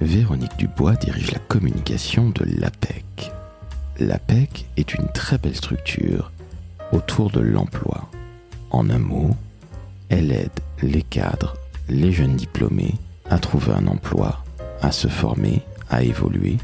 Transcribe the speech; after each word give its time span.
Véronique 0.00 0.56
Dubois 0.56 0.96
dirige 0.96 1.30
la 1.30 1.38
communication 1.38 2.30
de 2.30 2.44
l'APEC. 2.58 3.30
L'APEC 3.98 4.66
est 4.78 4.94
une 4.94 5.06
très 5.12 5.36
belle 5.36 5.54
structure 5.54 6.32
autour 6.92 7.30
de 7.30 7.40
l'emploi. 7.40 8.08
En 8.70 8.88
un 8.88 8.98
mot, 8.98 9.36
elle 10.08 10.32
aide 10.32 10.58
les 10.80 11.02
cadres, 11.02 11.54
les 11.90 12.12
jeunes 12.12 12.36
diplômés 12.36 12.94
à 13.28 13.38
trouver 13.38 13.72
un 13.72 13.86
emploi, 13.88 14.42
à 14.80 14.90
se 14.90 15.06
former, 15.06 15.62
à 15.90 16.02
évoluer, 16.02 16.56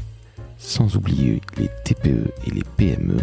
sans 0.57 0.95
oublier 0.95 1.41
les 1.57 1.69
TPE 1.83 2.31
et 2.47 2.49
les 2.49 2.63
PME 2.75 3.17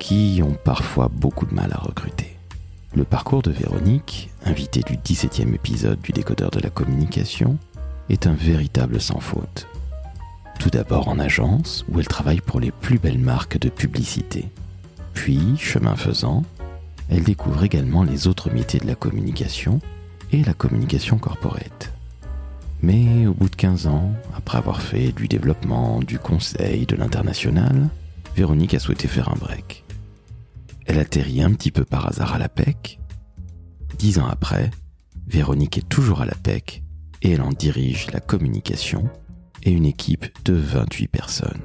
qui 0.00 0.40
ont 0.44 0.56
parfois 0.64 1.08
beaucoup 1.08 1.46
de 1.46 1.54
mal 1.54 1.70
à 1.72 1.78
recruter. 1.78 2.36
Le 2.96 3.04
parcours 3.04 3.42
de 3.42 3.52
Véronique, 3.52 4.30
invitée 4.44 4.82
du 4.82 4.96
17e 4.96 5.54
épisode 5.54 6.00
du 6.00 6.10
décodeur 6.10 6.50
de 6.50 6.60
la 6.60 6.70
communication, 6.70 7.58
est 8.08 8.26
un 8.26 8.34
véritable 8.34 9.00
sans 9.00 9.20
faute. 9.20 9.66
Tout 10.58 10.70
d'abord 10.70 11.08
en 11.08 11.18
agence, 11.18 11.84
où 11.88 12.00
elle 12.00 12.08
travaille 12.08 12.40
pour 12.40 12.60
les 12.60 12.70
plus 12.70 12.98
belles 12.98 13.18
marques 13.18 13.58
de 13.58 13.68
publicité. 13.68 14.50
Puis, 15.12 15.56
chemin 15.58 15.96
faisant, 15.96 16.44
elle 17.08 17.22
découvre 17.22 17.64
également 17.64 18.02
les 18.02 18.26
autres 18.26 18.50
métiers 18.50 18.80
de 18.80 18.86
la 18.86 18.94
communication 18.94 19.80
et 20.32 20.42
la 20.42 20.54
communication 20.54 21.18
corporate. 21.18 21.92
Mais 22.82 23.26
au 23.26 23.34
bout 23.34 23.48
de 23.48 23.56
15 23.56 23.86
ans, 23.86 24.12
après 24.36 24.58
avoir 24.58 24.82
fait 24.82 25.12
du 25.12 25.28
développement, 25.28 26.00
du 26.00 26.18
conseil, 26.18 26.86
de 26.86 26.96
l'international, 26.96 27.88
Véronique 28.34 28.74
a 28.74 28.78
souhaité 28.78 29.08
faire 29.08 29.30
un 29.30 29.36
break. 29.36 29.84
Elle 30.84 30.98
atterrit 30.98 31.42
un 31.42 31.52
petit 31.52 31.70
peu 31.70 31.84
par 31.84 32.06
hasard 32.06 32.34
à 32.34 32.38
la 32.38 32.48
PEC. 32.48 33.00
Dix 33.98 34.18
ans 34.18 34.28
après, 34.30 34.70
Véronique 35.26 35.78
est 35.78 35.88
toujours 35.88 36.20
à 36.20 36.26
la 36.26 36.34
PEC 36.34 36.82
et 37.22 37.32
elle 37.32 37.42
en 37.42 37.50
dirige 37.50 38.10
la 38.12 38.20
communication 38.20 39.04
et 39.62 39.70
une 39.70 39.86
équipe 39.86 40.26
de 40.44 40.54
28 40.54 41.08
personnes. 41.08 41.62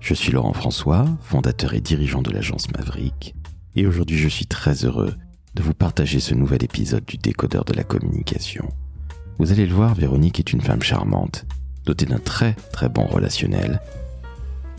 Je 0.00 0.14
suis 0.14 0.32
Laurent 0.32 0.52
François, 0.52 1.06
fondateur 1.22 1.74
et 1.74 1.80
dirigeant 1.80 2.22
de 2.22 2.30
l'agence 2.30 2.70
Maverick, 2.72 3.34
et 3.76 3.86
aujourd'hui 3.86 4.18
je 4.18 4.28
suis 4.28 4.46
très 4.46 4.84
heureux 4.84 5.14
de 5.54 5.62
vous 5.62 5.74
partager 5.74 6.20
ce 6.20 6.34
nouvel 6.34 6.64
épisode 6.64 7.04
du 7.04 7.16
décodeur 7.16 7.64
de 7.64 7.72
la 7.72 7.84
communication. 7.84 8.68
Vous 9.38 9.52
allez 9.52 9.66
le 9.66 9.74
voir, 9.74 9.94
Véronique 9.94 10.38
est 10.38 10.52
une 10.52 10.60
femme 10.60 10.82
charmante, 10.82 11.46
dotée 11.84 12.06
d'un 12.06 12.18
très 12.18 12.54
très 12.72 12.88
bon 12.88 13.06
relationnel. 13.06 13.80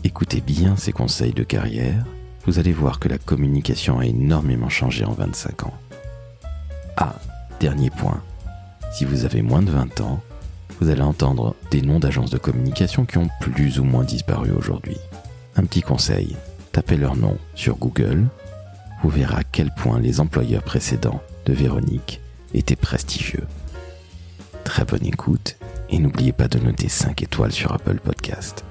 Écoutez 0.04 0.40
bien 0.40 0.76
ses 0.76 0.92
conseils 0.92 1.34
de 1.34 1.42
carrière, 1.42 2.04
vous 2.44 2.58
allez 2.58 2.72
voir 2.72 3.00
que 3.00 3.08
la 3.08 3.18
communication 3.18 3.98
a 3.98 4.06
énormément 4.06 4.68
changé 4.68 5.04
en 5.04 5.12
25 5.12 5.64
ans. 5.64 5.74
Ah, 6.96 7.16
dernier 7.58 7.90
point, 7.90 8.22
si 8.96 9.04
vous 9.04 9.26
avez 9.26 9.42
moins 9.42 9.60
de 9.60 9.70
20 9.70 10.00
ans, 10.00 10.22
vous 10.80 10.88
allez 10.88 11.02
entendre 11.02 11.54
des 11.70 11.82
noms 11.82 12.00
d'agences 12.00 12.30
de 12.30 12.38
communication 12.38 13.04
qui 13.04 13.18
ont 13.18 13.28
plus 13.42 13.78
ou 13.78 13.84
moins 13.84 14.04
disparu 14.04 14.52
aujourd'hui. 14.52 14.96
Un 15.54 15.64
petit 15.64 15.82
conseil, 15.82 16.34
tapez 16.72 16.96
leur 16.96 17.14
nom 17.14 17.36
sur 17.54 17.76
Google, 17.76 18.24
vous 19.02 19.10
verrez 19.10 19.34
à 19.34 19.44
quel 19.44 19.70
point 19.70 20.00
les 20.00 20.18
employeurs 20.18 20.62
précédents 20.62 21.20
de 21.44 21.52
Véronique 21.52 22.22
étaient 22.54 22.74
prestigieux. 22.74 23.46
Très 24.64 24.86
bonne 24.86 25.04
écoute 25.04 25.58
et 25.90 25.98
n'oubliez 25.98 26.32
pas 26.32 26.48
de 26.48 26.58
noter 26.58 26.88
5 26.88 27.22
étoiles 27.22 27.52
sur 27.52 27.72
Apple 27.72 28.00
Podcast. 28.02 28.64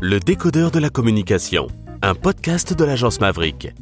Le 0.00 0.18
décodeur 0.20 0.70
de 0.70 0.78
la 0.78 0.88
communication, 0.88 1.68
un 2.02 2.14
podcast 2.14 2.72
de 2.76 2.84
l'agence 2.84 3.20
Maverick. 3.20 3.72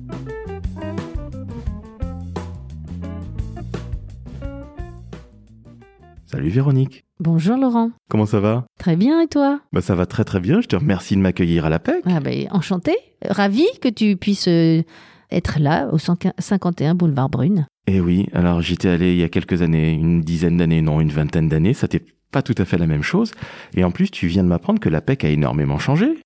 Salut 6.26 6.50
Véronique. 6.50 7.04
Bonjour 7.20 7.56
Laurent. 7.56 7.90
Comment 8.10 8.26
ça 8.26 8.40
va? 8.40 8.66
Très 8.78 8.96
bien 8.96 9.20
et 9.20 9.28
toi? 9.28 9.60
Bah 9.72 9.80
ça 9.80 9.94
va 9.94 10.06
très 10.06 10.24
très 10.24 10.40
bien. 10.40 10.60
Je 10.60 10.66
te 10.66 10.76
remercie 10.76 11.16
de 11.16 11.20
m'accueillir 11.20 11.64
à 11.64 11.68
la 11.68 11.78
PEC. 11.78 12.02
Ah 12.06 12.20
ben 12.20 12.48
enchanté, 12.50 12.96
ravi 13.24 13.66
que 13.80 13.88
tu 13.88 14.16
puisses 14.16 14.48
euh, 14.48 14.82
être 15.30 15.58
là 15.60 15.88
au 15.92 15.98
51 15.98 16.94
boulevard 16.94 17.28
Brune. 17.28 17.66
Eh 17.86 18.00
oui, 18.00 18.26
alors 18.32 18.60
j'étais 18.60 18.88
allé 18.88 19.12
il 19.12 19.18
y 19.18 19.24
a 19.24 19.28
quelques 19.28 19.62
années, 19.62 19.92
une 19.92 20.22
dizaine 20.22 20.56
d'années, 20.58 20.82
non, 20.82 21.00
une 21.00 21.10
vingtaine 21.10 21.48
d'années, 21.48 21.72
ça 21.72 21.86
n'était 21.86 22.04
pas 22.30 22.42
tout 22.42 22.54
à 22.58 22.64
fait 22.64 22.78
la 22.78 22.86
même 22.86 23.02
chose. 23.02 23.32
Et 23.74 23.84
en 23.84 23.90
plus, 23.90 24.10
tu 24.10 24.26
viens 24.26 24.42
de 24.42 24.48
m'apprendre 24.48 24.80
que 24.80 24.88
la 24.88 25.00
PEC 25.00 25.24
a 25.24 25.28
énormément 25.30 25.78
changé. 25.78 26.18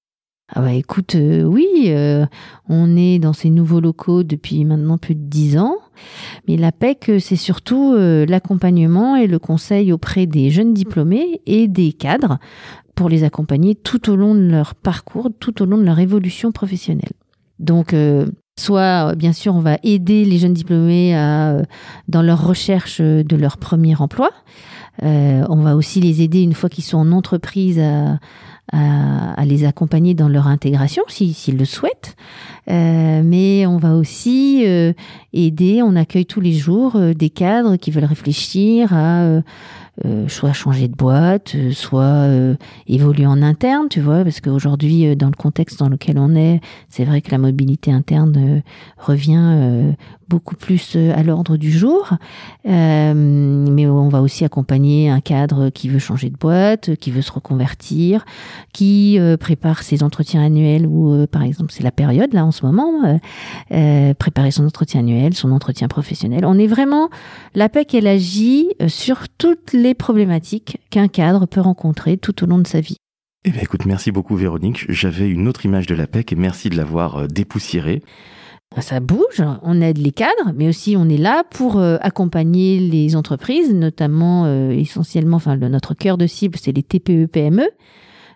Ah 0.55 0.61
bah 0.61 0.75
écoute, 0.75 1.15
euh, 1.15 1.45
oui, 1.45 1.67
euh, 1.87 2.27
on 2.69 2.95
est 2.95 3.19
dans 3.19 3.33
ces 3.33 3.49
nouveaux 3.49 3.81
locaux 3.81 4.23
depuis 4.23 4.67
maintenant 4.67 4.99
plus 4.99 5.15
de 5.15 5.23
dix 5.23 5.57
ans. 5.57 5.77
Mais 6.47 6.59
la 6.59 6.73
PEC, 6.73 7.09
euh, 7.09 7.19
c'est 7.19 7.37
surtout 7.37 7.95
l'accompagnement 7.97 9.17
et 9.17 9.27
le 9.27 9.39
conseil 9.39 9.93
auprès 9.93 10.27
des 10.27 10.51
jeunes 10.51 10.75
diplômés 10.75 11.41
et 11.47 11.69
des 11.69 11.95
cadres 11.95 12.39
pour 12.95 13.09
les 13.09 13.25
accompagner 13.25 13.75
tout 13.75 14.11
au 14.11 14.17
long 14.17 14.35
de 14.35 14.41
leur 14.41 14.75
parcours, 14.75 15.31
tout 15.41 15.63
au 15.63 15.65
long 15.65 15.79
de 15.79 15.85
leur 15.85 15.99
évolution 15.99 16.53
professionnelle. 16.53 17.13
Donc, 17.59 17.95
soit, 18.63 19.15
bien 19.15 19.33
sûr, 19.33 19.55
on 19.55 19.61
va 19.61 19.79
aider 19.83 20.25
les 20.25 20.39
jeunes 20.39 20.55
diplômés 20.55 21.15
à, 21.17 21.57
dans 22.09 22.23
leur 22.23 22.47
recherche 22.47 23.01
de 23.01 23.37
leur 23.37 23.57
premier 23.57 23.95
emploi. 23.97 24.31
on 25.03 25.63
va 25.63 25.77
aussi 25.77 26.01
les 26.01 26.23
aider 26.23 26.43
une 26.43 26.55
fois 26.55 26.69
qu'ils 26.69 26.85
sont 26.85 26.99
en 26.99 27.13
entreprise 27.13 27.81
à 28.73 29.45
les 29.45 29.65
accompagner 29.65 30.15
dans 30.15 30.29
leur 30.29 30.47
intégration 30.47 31.03
s'ils 31.09 31.59
le 31.59 31.65
souhaitent. 31.65 32.17
Euh, 32.71 33.23
mais 33.25 33.67
on 33.67 33.77
va 33.77 33.95
aussi 33.95 34.63
euh, 34.67 34.93
aider, 35.33 35.83
on 35.83 35.97
accueille 35.97 36.27
tous 36.27 36.41
les 36.41 36.53
jours 36.53 36.95
euh, 36.95 37.13
des 37.13 37.29
cadres 37.29 37.77
qui 37.77 37.91
veulent 37.91 38.05
réfléchir 38.05 38.93
à 38.95 39.41
soit 40.29 40.53
changer 40.53 40.89
de 40.89 40.97
boîte, 40.97 41.55
soit 41.73 42.27
évoluer 42.87 43.27
en 43.27 43.43
interne, 43.43 43.89
tu 43.89 44.01
vois, 44.01 44.25
parce 44.25 44.41
qu'aujourd'hui, 44.41 45.15
dans 45.17 45.29
le 45.29 45.37
contexte 45.37 45.79
dans 45.79 45.89
lequel 45.89 46.19
on 46.19 46.35
est, 46.35 46.61
c'est 46.89 47.05
vrai 47.05 47.21
que 47.21 47.31
la 47.31 47.39
mobilité 47.39 47.93
interne 47.93 48.63
revient 48.99 49.95
beaucoup 50.33 50.57
plus 50.57 50.97
euh, 50.97 51.13
à 51.15 51.23
l'ordre 51.23 51.59
du 51.59 51.71
jour. 51.71 52.15
Euh, 52.67 53.13
mais 53.15 53.87
on 53.87 54.09
va 54.09 54.23
aussi 54.23 54.47
accompagner 54.47 55.11
un 55.11 55.21
cadre 55.21 55.69
qui 55.69 55.91
veut 55.91 55.99
changer 55.99 56.31
de 56.31 56.39
boîte, 56.39 56.97
qui 56.97 57.11
veut 57.11 57.21
se 57.21 57.31
reconvertir, 57.31 58.25
qui 58.73 59.19
euh, 59.19 59.37
prépare 59.37 59.83
ses 59.83 60.03
entretiens 60.03 60.43
annuels 60.43 60.87
ou 60.87 61.27
par 61.27 61.43
exemple 61.43 61.71
c'est 61.71 61.83
la 61.83 61.91
période 61.91 62.33
là 62.33 62.47
en 62.47 62.51
ce 62.51 62.65
moment, 62.65 63.19
préparer 63.69 64.51
son 64.51 64.65
entretien 64.65 65.01
annuel, 65.01 65.35
son 65.35 65.53
entretien 65.53 65.89
professionnel. 65.89 66.47
On 66.47 66.59
est 66.59 66.67
vraiment 66.67 67.11
l'APEC 67.55 67.95
elle 67.95 68.07
agit 68.07 68.71
sur 68.89 69.29
toutes 69.29 69.73
les 69.75 69.95
problématiques 69.95 70.79
qu'un 70.91 71.09
cadre 71.09 71.47
peut 71.47 71.61
rencontrer 71.61 72.17
tout 72.17 72.43
au 72.43 72.47
long 72.47 72.59
de 72.59 72.67
sa 72.67 72.81
vie. 72.81 72.97
Eh 73.45 73.51
bien 73.51 73.61
écoute, 73.61 73.85
merci 73.85 74.13
beaucoup 74.13 74.37
Véronique. 74.37 74.87
J'avais 74.89 75.29
une 75.29 75.49
autre 75.49 75.67
image 75.67 75.87
de 75.87 75.95
l'APEC 75.95 76.33
et 76.33 76.37
merci 76.37 76.71
de 76.71 76.77
l'avoir 76.77 77.29
dépoussiérée. 77.29 78.03
Ça 78.81 79.01
bouge, 79.01 79.43
on 79.63 79.81
aide 79.81 79.99
les 79.99 80.13
cadres, 80.13 80.53
mais 80.55 80.69
aussi 80.69 80.97
on 80.97 81.09
est 81.09 81.19
là 81.19 81.45
pour 81.51 81.79
euh, 81.79 81.99
accompagner 82.01 82.81
les 82.81 83.17
entreprises, 83.17 83.73
notamment 83.73 84.45
euh, 84.47 84.71
essentiellement, 84.71 85.37
enfin 85.37 85.57
notre 85.57 85.95
cœur 85.95 86.17
de 86.17 86.27
cible, 86.27 86.59
c'est 86.59 86.73
les 86.73 86.83
TPE-PME. 86.83 87.69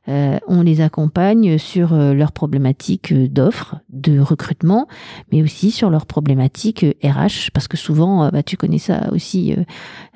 Euh, 0.08 0.38
on 0.46 0.62
les 0.62 0.80
accompagne 0.80 1.58
sur 1.58 1.94
leurs 1.94 2.32
problématiques 2.32 3.12
d'offres, 3.32 3.76
de 3.90 4.18
recrutement, 4.18 4.86
mais 5.32 5.42
aussi 5.42 5.70
sur 5.70 5.90
leurs 5.90 6.06
problématiques 6.06 6.84
RH, 7.02 7.50
parce 7.52 7.68
que 7.68 7.76
souvent, 7.76 8.28
bah, 8.30 8.42
tu 8.42 8.56
connais 8.56 8.78
ça 8.78 9.12
aussi 9.12 9.54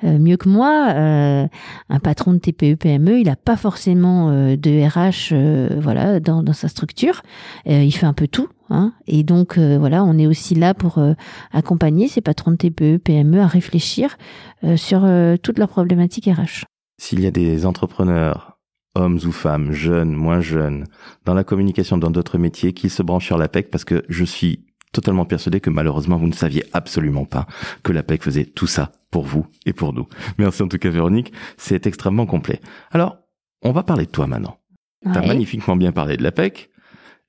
mieux 0.03 0.37
que 0.37 0.49
moi, 0.49 0.93
un 0.95 1.99
patron 1.99 2.33
de 2.33 2.39
TPE-PME, 2.39 3.19
il 3.19 3.25
n'a 3.25 3.35
pas 3.35 3.57
forcément 3.57 4.31
de 4.31 4.87
RH 4.87 5.79
voilà, 5.81 6.19
dans, 6.19 6.43
dans 6.43 6.53
sa 6.53 6.67
structure, 6.67 7.21
il 7.65 7.91
fait 7.91 8.05
un 8.05 8.13
peu 8.13 8.27
tout, 8.27 8.47
Hein. 8.71 8.93
et 9.05 9.23
donc 9.23 9.57
euh, 9.57 9.77
voilà, 9.77 10.05
on 10.05 10.17
est 10.17 10.27
aussi 10.27 10.55
là 10.55 10.73
pour 10.73 10.97
euh, 10.97 11.13
accompagner 11.51 12.07
ces 12.07 12.21
patrons 12.21 12.51
de 12.51 12.55
TPE, 12.55 12.99
PME 12.99 13.41
à 13.41 13.47
réfléchir 13.47 14.17
euh, 14.63 14.77
sur 14.77 15.05
toutes 15.43 15.59
leurs 15.59 15.67
problématiques 15.67 16.25
RH. 16.25 16.63
S'il 16.97 17.19
y 17.19 17.27
a 17.27 17.31
des 17.31 17.65
entrepreneurs, 17.65 18.50
hommes 18.95 19.19
ou 19.25 19.31
femmes, 19.31 19.71
jeunes, 19.71 20.13
moins 20.13 20.41
jeunes, 20.41 20.85
dans 21.25 21.33
la 21.33 21.43
communication, 21.43 21.97
dans 21.97 22.11
d'autres 22.11 22.37
métiers, 22.37 22.73
qui 22.73 22.89
se 22.89 23.03
branchent 23.03 23.27
sur 23.27 23.37
l'APEC, 23.37 23.69
parce 23.69 23.85
que 23.85 24.03
je 24.09 24.25
suis 24.25 24.65
totalement 24.91 25.25
persuadé 25.25 25.59
que 25.59 25.69
malheureusement 25.69 26.17
vous 26.17 26.27
ne 26.27 26.33
saviez 26.33 26.65
absolument 26.73 27.25
pas 27.25 27.47
que 27.83 27.91
l'APEC 27.93 28.23
faisait 28.23 28.45
tout 28.45 28.67
ça 28.67 28.91
pour 29.09 29.23
vous 29.23 29.47
et 29.65 29.73
pour 29.73 29.93
nous. 29.93 30.07
Merci 30.37 30.63
en 30.63 30.67
tout 30.67 30.77
cas 30.77 30.89
Véronique, 30.89 31.31
c'est 31.57 31.87
extrêmement 31.87 32.25
complet. 32.25 32.59
Alors, 32.91 33.17
on 33.61 33.71
va 33.71 33.83
parler 33.83 34.05
de 34.05 34.11
toi 34.11 34.27
maintenant. 34.27 34.57
Tu 35.03 35.17
as 35.17 35.25
magnifiquement 35.25 35.75
bien 35.75 35.91
parlé 35.91 36.17
de 36.17 36.23
l'APEC. 36.23 36.69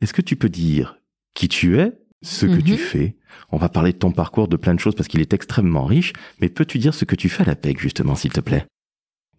Est-ce 0.00 0.12
que 0.12 0.22
tu 0.22 0.36
peux 0.36 0.48
dire 0.48 0.96
qui 1.34 1.48
tu 1.48 1.78
es, 1.78 1.92
ce 2.22 2.46
que 2.46 2.60
tu 2.60 2.72
mhm. 2.72 2.78
fais? 2.78 3.16
On 3.50 3.56
va 3.56 3.68
parler 3.68 3.92
de 3.92 3.98
ton 3.98 4.12
parcours, 4.12 4.48
de 4.48 4.56
plein 4.56 4.74
de 4.74 4.80
choses 4.80 4.94
parce 4.94 5.08
qu'il 5.08 5.20
est 5.20 5.32
extrêmement 5.32 5.84
riche. 5.84 6.12
Mais 6.40 6.48
peux-tu 6.48 6.78
dire 6.78 6.94
ce 6.94 7.04
que 7.04 7.14
tu 7.14 7.28
fais 7.28 7.44
à 7.44 7.46
la 7.46 7.56
PEC 7.56 7.78
justement, 7.78 8.14
s'il 8.14 8.32
te 8.32 8.40
plaît? 8.40 8.66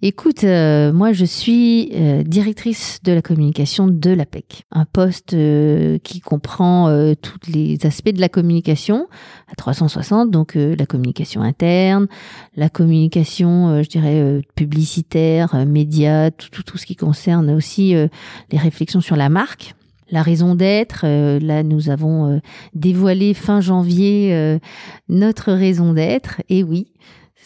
Écoute, 0.02 0.44
euh, 0.44 0.92
moi 0.92 1.14
je 1.14 1.24
suis 1.24 1.92
euh, 1.94 2.24
directrice 2.24 3.00
de 3.04 3.14
la 3.14 3.22
communication 3.22 3.88
de 3.88 4.10
l'APEC, 4.10 4.64
un 4.72 4.84
poste 4.84 5.34
euh, 5.34 5.98
qui 6.00 6.20
comprend 6.20 6.90
tous 7.22 7.38
les 7.50 7.86
aspects 7.86 8.10
de 8.10 8.20
la 8.20 8.28
communication. 8.28 9.08
À 9.50 9.56
360, 9.56 10.30
donc 10.30 10.56
la 10.56 10.86
communication 10.86 11.42
interne, 11.42 12.08
la 12.56 12.70
communication, 12.70 13.82
je 13.84 13.88
dirais, 13.88 14.42
publicitaire, 14.56 15.66
média, 15.66 16.32
tout, 16.32 16.50
tout, 16.50 16.64
tout, 16.64 16.78
ce 16.78 16.86
qui 16.86 16.96
concerne 16.96 17.52
aussi 17.52 17.94
les 17.94 18.58
réflexions 18.58 19.00
sur 19.00 19.16
la 19.16 19.30
marque. 19.30 19.76
La 20.10 20.22
raison 20.22 20.56
d'être, 20.56 21.06
là 21.06 21.64
nous 21.64 21.90
avons 21.90 22.42
dévoilé 22.74 23.34
fin 23.34 23.62
janvier 23.62 24.60
notre 25.08 25.54
raison 25.54 25.94
d'être, 25.94 26.42
et 26.50 26.64
oui, 26.64 26.88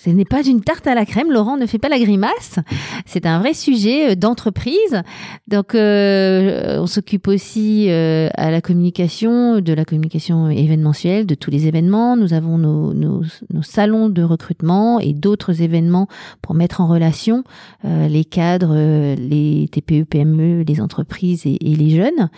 ce 0.04 0.12
n'est 0.12 0.26
pas 0.26 0.46
une 0.46 0.62
tarte 0.62 0.86
à 0.88 0.94
la 0.94 1.06
crème. 1.06 1.32
Laurent 1.32 1.58
ne 1.58 1.66
fait 1.66 1.80
pas 1.80 1.90
la 1.90 2.00
grimace. 2.00 2.60
C'est 3.06 3.26
un 3.26 3.40
vrai 3.40 3.54
sujet 3.54 4.12
euh, 4.12 4.16
d'entreprise. 4.16 5.02
Donc, 5.48 5.74
euh, 5.74 6.80
on 6.80 6.86
s'occupe 6.86 7.28
aussi 7.28 7.88
euh, 7.90 8.30
à 8.36 8.52
la 8.52 8.62
communication, 8.62 9.60
de 9.60 9.74
la 9.74 9.86
communication 9.86 10.50
événementielle, 10.50 11.26
de 11.26 11.36
tous 11.36 11.50
les 11.50 11.68
événements. 11.68 12.16
Nous 12.16 12.34
avons 12.34 12.58
nos 12.58 13.24
salons 13.64 14.10
de 14.10 14.22
recrutement 14.22 15.00
et 15.00 15.14
d'autres 15.14 15.62
événements 15.62 16.08
pour 16.42 16.54
mettre 16.54 16.82
en 16.82 16.88
relation 16.88 17.44
les 17.84 18.26
cadres, 18.26 18.76
les 19.16 19.68
TPE, 19.72 20.04
PME, 20.06 20.64
les 20.68 20.82
entreprises 20.82 21.46
et, 21.46 21.58
et 21.62 21.76
les 21.76 21.90
jeunes. 21.90 22.30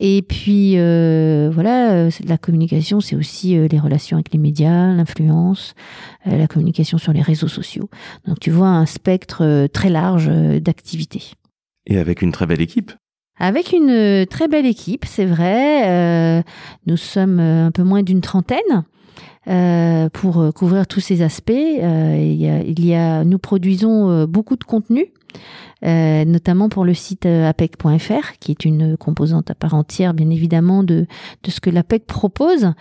Et 0.00 0.22
puis, 0.22 0.72
voilà, 0.74 2.08
la 2.24 2.38
communication, 2.38 3.00
c'est 3.00 3.16
aussi 3.16 3.56
les 3.56 3.78
relations 3.78 4.16
avec 4.16 4.32
les 4.32 4.38
médias, 4.38 4.92
l'influence, 4.92 5.74
la 6.24 6.46
communication 6.46 6.95
sur 6.98 7.12
les 7.12 7.22
réseaux 7.22 7.48
sociaux. 7.48 7.88
Donc 8.26 8.40
tu 8.40 8.50
vois 8.50 8.68
un 8.68 8.86
spectre 8.86 9.42
euh, 9.42 9.68
très 9.68 9.90
large 9.90 10.28
euh, 10.28 10.60
d'activités. 10.60 11.32
Et 11.86 11.98
avec 11.98 12.22
une 12.22 12.32
très 12.32 12.46
belle 12.46 12.60
équipe 12.60 12.92
avec 13.38 13.72
une 13.74 13.90
euh, 13.90 14.24
très 14.24 14.48
belle 14.48 14.64
équipe, 14.64 15.04
c'est 15.04 15.26
vrai. 15.26 16.42
nous 16.86 16.96
sommes 16.96 17.38
un 17.38 17.70
peu 17.70 17.82
moins 17.82 18.02
d'une 18.02 18.22
trentaine. 18.22 18.84
pour 20.14 20.54
couvrir 20.54 20.86
tous 20.86 21.00
ces 21.00 21.20
aspects. 21.20 21.52
il, 21.52 22.86
y 22.86 22.94
a, 22.94 23.24
nous 23.24 23.38
produisons 23.38 24.24
beaucoup 24.24 24.56
de 24.56 24.64
contenu, 24.64 25.12
notamment 25.82 26.70
pour 26.70 26.86
le 26.86 26.94
site 26.94 27.26
apec.fr, 27.26 28.38
qui 28.40 28.52
est 28.52 28.64
une 28.64 28.96
composante 28.96 29.50
à 29.50 29.54
part 29.54 29.74
entière, 29.74 30.14
bien 30.14 30.30
évidemment, 30.30 30.82
de, 30.82 31.06
de 31.42 31.50
ce 31.50 31.60
que 31.60 31.68
l'APEC 31.68 32.06
propose. 32.06 32.72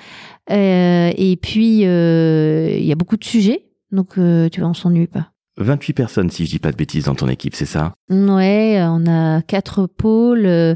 et 0.49 1.37
puis, 1.41 1.81
il 1.81 2.85
y 2.85 2.91
a 2.93 2.95
beaucoup 2.95 3.17
de 3.17 3.25
sujets 3.25 3.65
donc, 3.91 4.17
euh, 4.17 4.49
tu 4.49 4.61
vois, 4.61 4.69
on 4.69 4.73
s'ennuie 4.73 5.07
pas. 5.07 5.31
28 5.57 5.93
personnes, 5.93 6.29
si 6.29 6.45
je 6.45 6.51
dis 6.51 6.59
pas 6.59 6.71
de 6.71 6.77
bêtises, 6.77 7.05
dans 7.05 7.15
ton 7.15 7.27
équipe, 7.27 7.55
c'est 7.55 7.65
ça? 7.65 7.93
Ouais, 8.09 8.77
on 8.81 9.05
a 9.07 9.41
quatre 9.41 9.87
pôles. 9.87 10.45
Euh, 10.45 10.75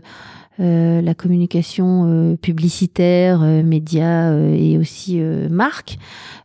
euh, 0.61 1.01
la 1.01 1.13
communication 1.13 2.35
publicitaire, 2.41 3.39
médias 3.39 4.33
et 4.33 4.77
aussi 4.77 5.21
marque. 5.49 5.97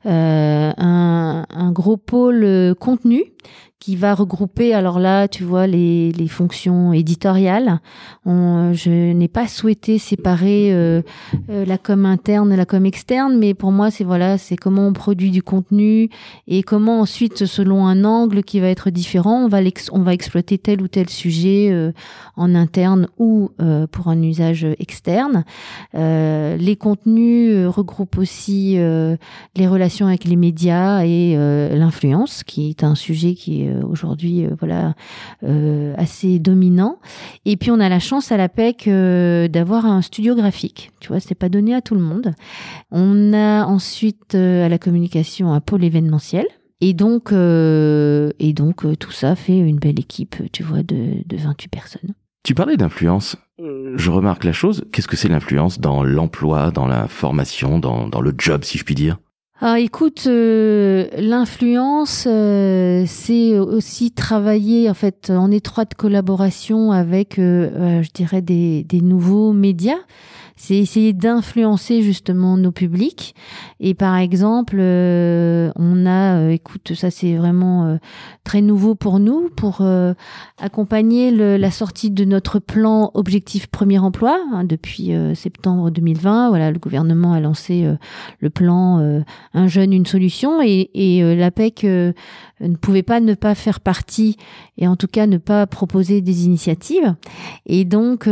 Un, 0.05 1.44
un, 1.50 1.72
gros 1.72 1.96
pôle 1.96 2.76
contenu 2.78 3.25
qui 3.84 3.96
va 3.96 4.14
regrouper, 4.14 4.72
alors 4.72 4.98
là, 4.98 5.28
tu 5.28 5.44
vois, 5.44 5.66
les, 5.66 6.10
les 6.12 6.26
fonctions 6.26 6.94
éditoriales. 6.94 7.81
Je 8.25 9.12
n'ai 9.12 9.28
pas 9.28 9.46
souhaité 9.46 9.98
séparer 9.98 10.72
euh, 10.72 11.02
euh, 11.50 11.66
la 11.66 11.76
com 11.76 12.06
interne 12.06 12.50
et 12.50 12.56
la 12.56 12.64
com 12.64 12.86
externe, 12.86 13.36
mais 13.36 13.52
pour 13.52 13.72
moi, 13.72 13.90
c'est 13.90 14.04
voilà, 14.04 14.38
c'est 14.38 14.56
comment 14.56 14.88
on 14.88 14.94
produit 14.94 15.31
du 15.31 15.42
contenu 15.42 16.08
et 16.48 16.62
comment 16.62 17.02
ensuite, 17.02 17.44
selon 17.44 17.86
un 17.86 18.06
angle 18.06 18.42
qui 18.42 18.58
va 18.58 18.69
être 18.69 18.88
différent, 18.88 19.44
on 19.44 19.48
va, 19.48 19.58
on 19.92 20.00
va 20.00 20.14
exploiter 20.14 20.56
tel 20.56 20.81
ou 20.81 20.88
tel 20.88 21.10
sujet 21.10 21.69
euh, 21.70 21.92
en 22.36 22.54
interne 22.54 23.08
ou 23.19 23.50
pour 23.92 24.08
un 24.08 24.22
usage 24.22 24.66
externe. 24.78 25.44
les 25.92 26.76
contenus 26.78 27.66
regroupent 27.66 28.19
aussi 28.19 28.76
les 28.76 29.69
relations 29.69 30.06
avec 30.06 30.25
les 30.25 30.36
médias 30.36 31.04
et 31.04 31.36
l'influence, 31.70 32.42
qui 32.44 32.70
est 32.70 32.82
un 32.82 32.94
sujet 32.94 33.34
qui 33.34 33.62
est 33.62 33.74
euh, 33.74 33.74
aujourd'hui 33.82 34.44
euh, 34.44 34.50
voilà 34.59 34.94
euh, 35.43 35.94
assez 35.97 36.38
dominant. 36.38 36.99
Et 37.44 37.56
puis 37.56 37.71
on 37.71 37.81
a 37.81 37.88
la 37.88 37.99
chance 37.99 38.32
à 38.32 38.37
la 38.37 38.49
PEC 38.49 38.88
d'avoir 39.50 39.87
un 39.87 40.03
studio 40.03 40.35
graphique. 40.35 40.91
Tu 41.00 41.09
vois, 41.09 41.21
c'est 41.21 41.35
pas 41.35 41.49
donné 41.49 41.75
à 41.75 41.81
tout 41.81 41.94
le 41.94 42.00
monde. 42.00 42.35
On 42.91 43.32
a 43.32 43.65
ensuite 43.65 44.35
à 44.35 44.69
la 44.69 44.79
communication 44.79 45.53
un 45.53 45.61
pôle 45.61 45.85
événementiel. 45.85 46.47
Et 46.81 46.93
donc, 46.93 47.32
et 47.32 48.53
donc 48.53 48.99
tout 48.99 49.12
ça 49.12 49.37
fait 49.37 49.59
une 49.59 49.79
belle 49.79 49.99
équipe, 49.99 50.37
tu 50.53 50.62
vois, 50.62 50.82
de, 50.82 51.23
de 51.25 51.37
28 51.37 51.69
personnes. 51.69 52.15
Tu 52.43 52.55
parlais 52.55 52.77
d'influence. 52.77 53.37
Je 53.59 54.11
remarque 54.11 54.44
la 54.44 54.53
chose. 54.53 54.85
Qu'est-ce 54.93 55.09
que 55.09 55.17
c'est 55.17 55.29
l'influence 55.29 55.81
dans 55.81 56.03
l'emploi, 56.03 56.70
dans 56.70 56.87
la 56.87 57.09
formation, 57.09 57.79
dans, 57.79 58.09
dans 58.09 58.20
le 58.20 58.35
job, 58.37 58.65
si 58.65 58.77
je 58.77 58.85
puis 58.85 58.94
dire? 58.94 59.19
Ah, 59.61 59.79
écoute, 59.79 60.25
euh, 60.27 61.06
l'influence, 61.17 62.27
euh, 62.27 63.05
c'est 63.06 63.56
aussi 63.56 64.11
travailler 64.11 64.91
en 64.91 64.95
fait 64.95 65.31
en 65.31 65.51
étroite 65.53 65.95
collaboration 65.95 66.91
avec, 66.91 67.39
euh, 67.39 68.03
je 68.03 68.11
dirais, 68.12 68.43
des, 68.43 68.83
des 68.83 69.01
nouveaux 69.01 69.53
médias 69.53 70.01
c'est 70.56 70.77
essayer 70.77 71.12
d'influencer 71.12 72.03
justement 72.03 72.56
nos 72.56 72.71
publics. 72.71 73.35
Et 73.81 73.95
par 73.95 74.17
exemple, 74.17 74.77
euh, 74.79 75.73
on 75.77 76.06
a, 76.06 76.37
euh, 76.37 76.49
écoute, 76.51 76.95
ça 76.95 77.11
c'est 77.11 77.35
vraiment 77.35 77.87
euh, 77.87 77.97
très 78.45 78.62
nouveau 78.62 78.95
pour 78.95 79.19
nous, 79.19 79.51
pour 79.56 79.83
accompagner 80.59 81.31
le, 81.31 81.56
la 81.56 81.71
sortie 81.71 82.11
de 82.11 82.25
notre 82.25 82.59
plan 82.59 83.11
Objectif 83.15 83.67
Premier 83.67 83.99
Emploi 83.99 84.39
hein, 84.53 84.65
depuis 84.65 85.12
septembre 85.35 85.91
2020. 85.91 86.51
Voilà, 86.51 86.71
le 86.71 86.79
gouvernement 86.79 87.33
a 87.33 87.41
lancé 87.41 87.87
le 88.39 88.51
plan 88.51 89.23
Un 89.55 89.69
jeune, 89.69 89.93
une 89.93 90.06
solution, 90.06 90.61
et, 90.62 90.91
et 90.95 91.37
l'APEC 91.37 91.85
ne 91.85 92.77
pouvait 92.81 93.03
pas 93.03 93.21
ne 93.21 93.35
pas 93.35 93.55
faire 93.55 93.81
partie, 93.81 94.37
et 94.79 94.89
en 94.89 94.97
tout 94.97 95.06
cas 95.06 95.27
ne 95.27 95.39
pas 95.39 95.67
proposer 95.67 96.21
des 96.21 96.45
initiatives. 96.45 97.15
Et 97.67 97.85
donc, 97.85 98.29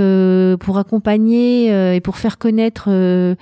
pour 0.58 0.78
accompagner 0.78 1.94
et 1.94 2.00
pour 2.00 2.16
faire 2.16 2.38
connaître 2.38 2.86
euh, 2.88 3.34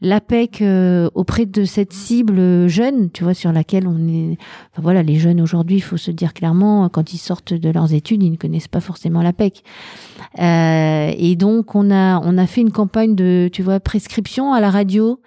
l'APEC 0.00 0.62
euh, 0.62 1.08
auprès 1.14 1.46
de 1.46 1.64
cette 1.64 1.92
cible 1.92 2.68
jeune, 2.68 3.10
tu 3.10 3.24
vois, 3.24 3.34
sur 3.34 3.52
laquelle 3.52 3.86
on 3.86 4.08
est. 4.08 4.36
Enfin, 4.72 4.82
voilà, 4.82 5.02
les 5.02 5.16
jeunes 5.16 5.40
aujourd'hui, 5.40 5.76
il 5.76 5.82
faut 5.82 5.96
se 5.96 6.10
dire 6.10 6.34
clairement, 6.34 6.88
quand 6.88 7.12
ils 7.12 7.18
sortent 7.18 7.54
de 7.54 7.70
leurs 7.70 7.94
études, 7.94 8.22
ils 8.22 8.32
ne 8.32 8.36
connaissent 8.36 8.68
pas 8.68 8.80
forcément 8.80 9.22
l'APEC. 9.22 9.64
Euh, 10.40 11.12
et 11.16 11.36
donc, 11.36 11.74
on 11.74 11.90
a 11.90 12.20
on 12.20 12.38
a 12.38 12.46
fait 12.46 12.60
une 12.60 12.72
campagne 12.72 13.14
de, 13.14 13.48
tu 13.52 13.62
vois, 13.62 13.80
prescription 13.80 14.52
à 14.52 14.60
la 14.60 14.70
radio. 14.70 15.20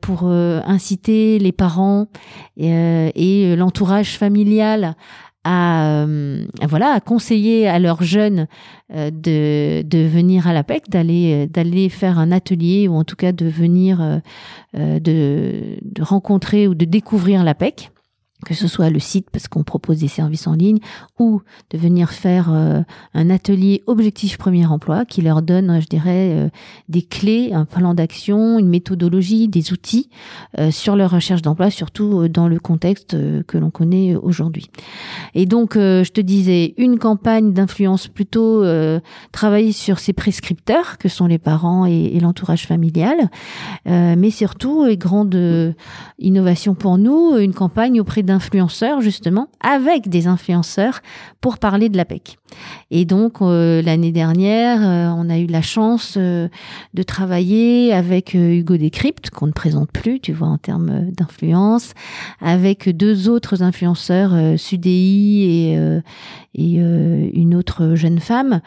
Pour 0.00 0.24
inciter 0.28 1.38
les 1.38 1.52
parents 1.52 2.06
et 2.56 3.56
l'entourage 3.56 4.18
familial 4.18 4.96
à 5.44 6.04
euh, 6.04 6.46
voilà 6.66 6.88
à 6.88 7.00
conseiller 7.00 7.68
à 7.68 7.78
leurs 7.78 8.02
jeunes 8.02 8.48
euh, 8.94 9.10
de, 9.10 9.82
de 9.82 10.06
venir 10.06 10.48
à 10.48 10.52
l'APEC, 10.52 10.88
d'aller 10.88 11.46
d'aller 11.46 11.90
faire 11.90 12.18
un 12.18 12.32
atelier 12.32 12.88
ou 12.88 12.94
en 12.94 13.04
tout 13.04 13.16
cas 13.16 13.32
de 13.32 13.46
venir 13.46 14.00
euh, 14.00 14.98
de, 14.98 15.76
de 15.82 16.02
rencontrer 16.02 16.66
ou 16.66 16.74
de 16.74 16.86
découvrir 16.86 17.44
l'APEC 17.44 17.90
que 18.44 18.54
ce 18.54 18.68
soit 18.68 18.90
le 18.90 19.00
site 19.00 19.30
parce 19.30 19.48
qu'on 19.48 19.64
propose 19.64 19.98
des 19.98 20.08
services 20.08 20.46
en 20.46 20.54
ligne 20.54 20.78
ou 21.18 21.42
de 21.70 21.78
venir 21.78 22.10
faire 22.10 22.50
euh, 22.52 22.82
un 23.14 23.30
atelier 23.30 23.82
objectif 23.86 24.38
premier 24.38 24.66
emploi 24.66 25.04
qui 25.04 25.22
leur 25.22 25.42
donne, 25.42 25.80
je 25.80 25.86
dirais, 25.86 26.30
euh, 26.32 26.48
des 26.88 27.02
clés, 27.02 27.52
un 27.52 27.64
plan 27.64 27.94
d'action, 27.94 28.58
une 28.58 28.68
méthodologie, 28.68 29.48
des 29.48 29.72
outils 29.72 30.10
euh, 30.58 30.70
sur 30.70 30.96
leur 30.96 31.10
recherche 31.10 31.42
d'emploi, 31.42 31.70
surtout 31.70 32.28
dans 32.28 32.48
le 32.48 32.60
contexte 32.60 33.16
que 33.46 33.58
l'on 33.58 33.70
connaît 33.70 34.14
aujourd'hui. 34.14 34.70
Et 35.34 35.46
donc, 35.46 35.74
je 35.74 36.10
te 36.10 36.20
disais, 36.20 36.74
une 36.76 36.98
campagne 36.98 37.52
d'influence 37.52 38.08
plutôt 38.08 38.64
travailler 39.32 39.72
sur 39.72 39.98
ces 39.98 40.12
prescripteurs 40.12 40.98
que 40.98 41.08
sont 41.08 41.26
les 41.26 41.38
parents 41.38 41.86
et, 41.86 42.10
et 42.14 42.20
l'entourage 42.20 42.66
familial, 42.66 43.30
mais 43.86 44.30
surtout, 44.30 44.86
et 44.86 44.96
grande 44.96 45.74
innovation 46.18 46.74
pour 46.74 46.98
nous, 46.98 47.36
une 47.36 47.54
campagne 47.54 48.00
auprès 48.00 48.22
d'un 48.22 48.33
influenceurs 48.34 49.00
justement 49.00 49.48
avec 49.60 50.08
des 50.08 50.26
influenceurs 50.26 51.00
pour 51.40 51.58
parler 51.58 51.88
de 51.88 51.96
la 51.96 52.04
PEC. 52.04 52.38
Et 52.90 53.04
donc 53.04 53.40
euh, 53.40 53.82
l'année 53.82 54.12
dernière, 54.12 54.80
euh, 54.82 55.14
on 55.16 55.30
a 55.30 55.38
eu 55.38 55.46
la 55.46 55.62
chance 55.62 56.14
euh, 56.16 56.48
de 56.94 57.02
travailler 57.02 57.92
avec 57.92 58.34
Hugo 58.34 58.76
Décrypte 58.76 59.30
qu'on 59.30 59.46
ne 59.46 59.52
présente 59.52 59.90
plus, 59.90 60.20
tu 60.20 60.32
vois 60.32 60.48
en 60.48 60.58
termes 60.58 61.10
d'influence, 61.10 61.94
avec 62.40 62.88
deux 62.88 63.28
autres 63.28 63.62
influenceurs, 63.62 64.58
Sudei 64.58 65.76
et 66.54 66.78
une 66.78 67.54
autre 67.54 67.94
jeune 67.94 68.20
femme, 68.20 68.60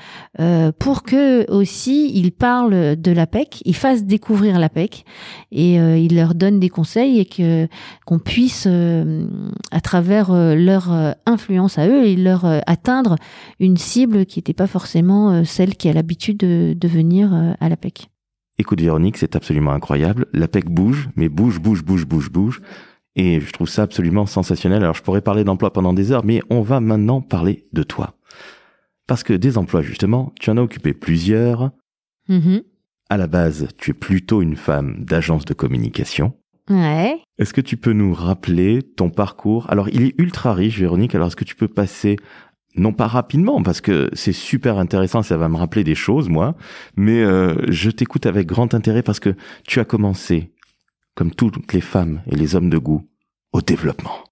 pour 0.80 1.04
que 1.04 1.50
aussi 1.52 2.12
ils 2.14 2.32
parlent 2.32 2.96
de 3.00 3.12
la 3.12 3.28
PEC, 3.28 3.62
ils 3.66 3.76
fassent 3.76 4.04
découvrir 4.04 4.60
la 4.60 4.70
PEC 4.70 5.06
et 5.52 5.76
ils 5.76 6.16
leur 6.16 6.36
donnent 6.36 6.60
des 6.60 6.70
conseils 6.70 7.20
et 7.20 7.70
qu'on 8.06 8.20
puisse 8.20 8.68
à 9.72 9.82
travers 9.82 10.32
leur 10.34 11.16
influence 11.26 11.78
à 11.78 11.88
eux 11.88 12.06
et 12.06 12.16
leur 12.16 12.46
atteindre 12.66 13.16
une 13.60 13.78
cible 13.78 14.26
qui 14.26 14.40
n'était 14.40 14.54
pas 14.54 14.68
forcément 14.68 15.44
celle 15.44 15.76
qui 15.76 15.90
a 15.90 15.94
l'habitude 15.94 16.38
de, 16.38 16.74
de 16.74 16.88
venir 16.88 17.34
à 17.60 17.70
l'APEC. 17.70 18.10
Écoute 18.60 18.82
Véronique, 18.82 19.18
c'est 19.18 19.36
absolument 19.36 19.72
incroyable. 19.72 20.26
L'APEC 20.34 20.70
bouge, 20.70 21.10
mais 21.16 21.30
bouge, 21.30 21.60
bouge, 21.60 21.84
bouge, 21.84 22.06
bouge, 22.06 22.32
bouge. 22.32 22.62
Et 23.16 23.40
je 23.40 23.52
trouve 23.52 23.70
ça 23.70 23.84
absolument 23.84 24.26
sensationnel. 24.26 24.84
Alors 24.84 24.96
je 24.96 25.04
pourrais 25.04 25.22
parler 25.22 25.44
d'emploi 25.44 25.74
pendant 25.74 25.94
des 25.94 26.12
heures, 26.12 26.26
mais 26.26 26.42
on 26.50 26.62
va 26.62 26.80
maintenant 26.80 27.22
parler 27.22 27.68
de 27.74 27.84
toi. 27.84 28.16
Parce 29.08 29.24
que 29.24 29.34
des 29.34 29.58
emplois, 29.58 29.82
justement, 29.82 30.34
tu 30.40 30.50
en 30.50 30.58
as 30.58 30.62
occupé 30.62 30.94
plusieurs. 30.94 31.72
Mm-hmm. 32.30 32.64
À 33.10 33.18
la 33.18 33.28
base, 33.28 33.68
tu 33.78 33.92
es 33.92 33.94
plutôt 33.94 34.42
une 34.42 34.56
femme 34.56 35.04
d'agence 35.06 35.46
de 35.46 35.54
communication. 35.54 36.34
Ouais. 36.70 37.22
Est-ce 37.38 37.54
que 37.54 37.62
tu 37.62 37.78
peux 37.78 37.94
nous 37.94 38.14
rappeler 38.14 38.82
ton 38.82 39.10
parcours? 39.10 39.70
Alors, 39.70 39.90
il 39.90 40.04
est 40.04 40.16
ultra 40.18 40.54
riche, 40.54 40.80
Véronique. 40.80 41.16
Alors, 41.16 41.28
est-ce 41.28 41.36
que 41.36 41.46
tu 41.46 41.56
peux 41.56 41.68
passer, 41.68 42.18
non 42.76 42.94
pas 42.94 43.08
rapidement, 43.08 43.62
parce 43.64 43.82
que 43.82 44.10
c'est 44.14 44.34
super 44.34 44.78
intéressant, 44.78 45.24
ça 45.24 45.38
va 45.38 45.50
me 45.50 45.58
rappeler 45.58 45.84
des 45.84 45.96
choses, 45.96 46.30
moi, 46.30 46.56
mais 46.96 47.24
euh, 47.24 47.56
je 47.70 47.90
t'écoute 47.90 48.26
avec 48.26 48.48
grand 48.48 48.74
intérêt 48.74 49.02
parce 49.02 49.20
que 49.20 49.36
tu 49.66 49.80
as 49.80 49.86
commencé, 49.86 50.52
comme 51.16 51.32
toutes 51.32 51.74
les 51.74 51.82
femmes 51.82 52.22
et 52.30 52.36
les 52.36 52.56
hommes 52.56 52.70
de 52.70 52.78
goût, 52.78 53.08
au 53.54 53.62
développement. 53.62 54.27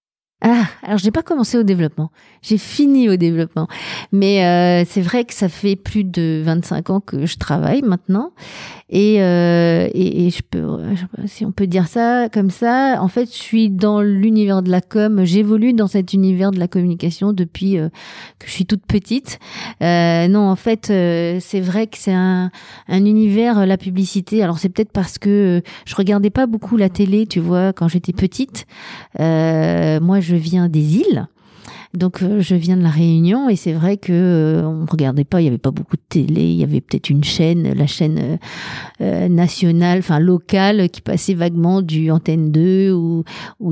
Ah, 0.47 0.67
alors 0.83 0.99
j'ai 0.99 1.09
pas 1.09 1.23
commencé 1.23 1.57
au 1.57 1.63
développement, 1.63 2.11
j'ai 2.43 2.59
fini 2.59 3.09
au 3.09 3.15
développement. 3.15 3.67
Mais 4.11 4.45
euh, 4.45 4.85
c'est 4.87 5.01
vrai 5.01 5.25
que 5.25 5.33
ça 5.33 5.49
fait 5.49 5.75
plus 5.75 6.03
de 6.03 6.43
25 6.45 6.89
ans 6.91 6.99
que 6.99 7.25
je 7.25 7.37
travaille 7.37 7.81
maintenant. 7.81 8.31
Et, 8.89 9.23
euh, 9.23 9.89
et, 9.95 10.29
je 10.29 10.43
peux, 10.47 10.63
si 11.25 11.43
on 11.43 11.51
peut 11.51 11.65
dire 11.65 11.87
ça 11.87 12.29
comme 12.31 12.51
ça, 12.51 12.97
en 13.01 13.07
fait, 13.07 13.25
je 13.25 13.37
suis 13.37 13.71
dans 13.71 14.01
l'univers 14.01 14.61
de 14.61 14.69
la 14.69 14.81
com. 14.81 15.25
J'évolue 15.25 15.73
dans 15.73 15.87
cet 15.87 16.13
univers 16.13 16.51
de 16.51 16.59
la 16.59 16.67
communication 16.67 17.33
depuis 17.33 17.79
euh, 17.79 17.89
que 18.37 18.45
je 18.45 18.51
suis 18.51 18.67
toute 18.67 18.85
petite. 18.85 19.39
Non, 19.81 20.47
en 20.47 20.55
fait, 20.55 20.85
c'est 20.85 21.59
vrai 21.59 21.87
que 21.87 21.97
c'est 21.97 22.13
un, 22.13 22.51
un 22.87 23.05
univers 23.05 23.65
la 23.65 23.77
publicité. 23.77 24.43
Alors 24.43 24.59
c'est 24.59 24.69
peut-être 24.69 24.91
parce 24.91 25.17
que 25.17 25.63
je 25.85 25.95
regardais 25.95 26.29
pas 26.29 26.45
beaucoup 26.45 26.77
la 26.77 26.89
télé, 26.89 27.25
tu 27.25 27.39
vois, 27.39 27.73
quand 27.73 27.87
j'étais 27.87 28.13
petite. 28.13 28.67
moi, 29.17 30.19
je 30.19 30.34
viens 30.35 30.69
des 30.69 30.97
îles. 30.97 31.27
Donc 31.95 32.21
euh, 32.21 32.41
je 32.41 32.55
viens 32.55 32.75
de 32.77 32.83
la 32.83 32.89
Réunion 32.89 33.49
et 33.49 33.55
c'est 33.55 33.73
vrai 33.73 33.97
que 33.97 34.11
euh, 34.11 34.63
on 34.63 34.85
regardait 34.85 35.23
pas, 35.23 35.41
il 35.41 35.45
y 35.45 35.47
avait 35.47 35.57
pas 35.57 35.71
beaucoup 35.71 35.95
de 35.95 36.01
télé, 36.07 36.41
il 36.41 36.55
y 36.55 36.63
avait 36.63 36.81
peut-être 36.81 37.09
une 37.09 37.23
chaîne, 37.23 37.73
la 37.73 37.87
chaîne 37.87 38.37
euh, 39.01 39.27
nationale, 39.29 39.99
enfin 39.99 40.19
locale, 40.19 40.89
qui 40.89 41.01
passait 41.01 41.33
vaguement 41.33 41.81
du 41.81 42.11
Antenne 42.11 42.51
2 42.51 42.91
ou, 42.91 43.23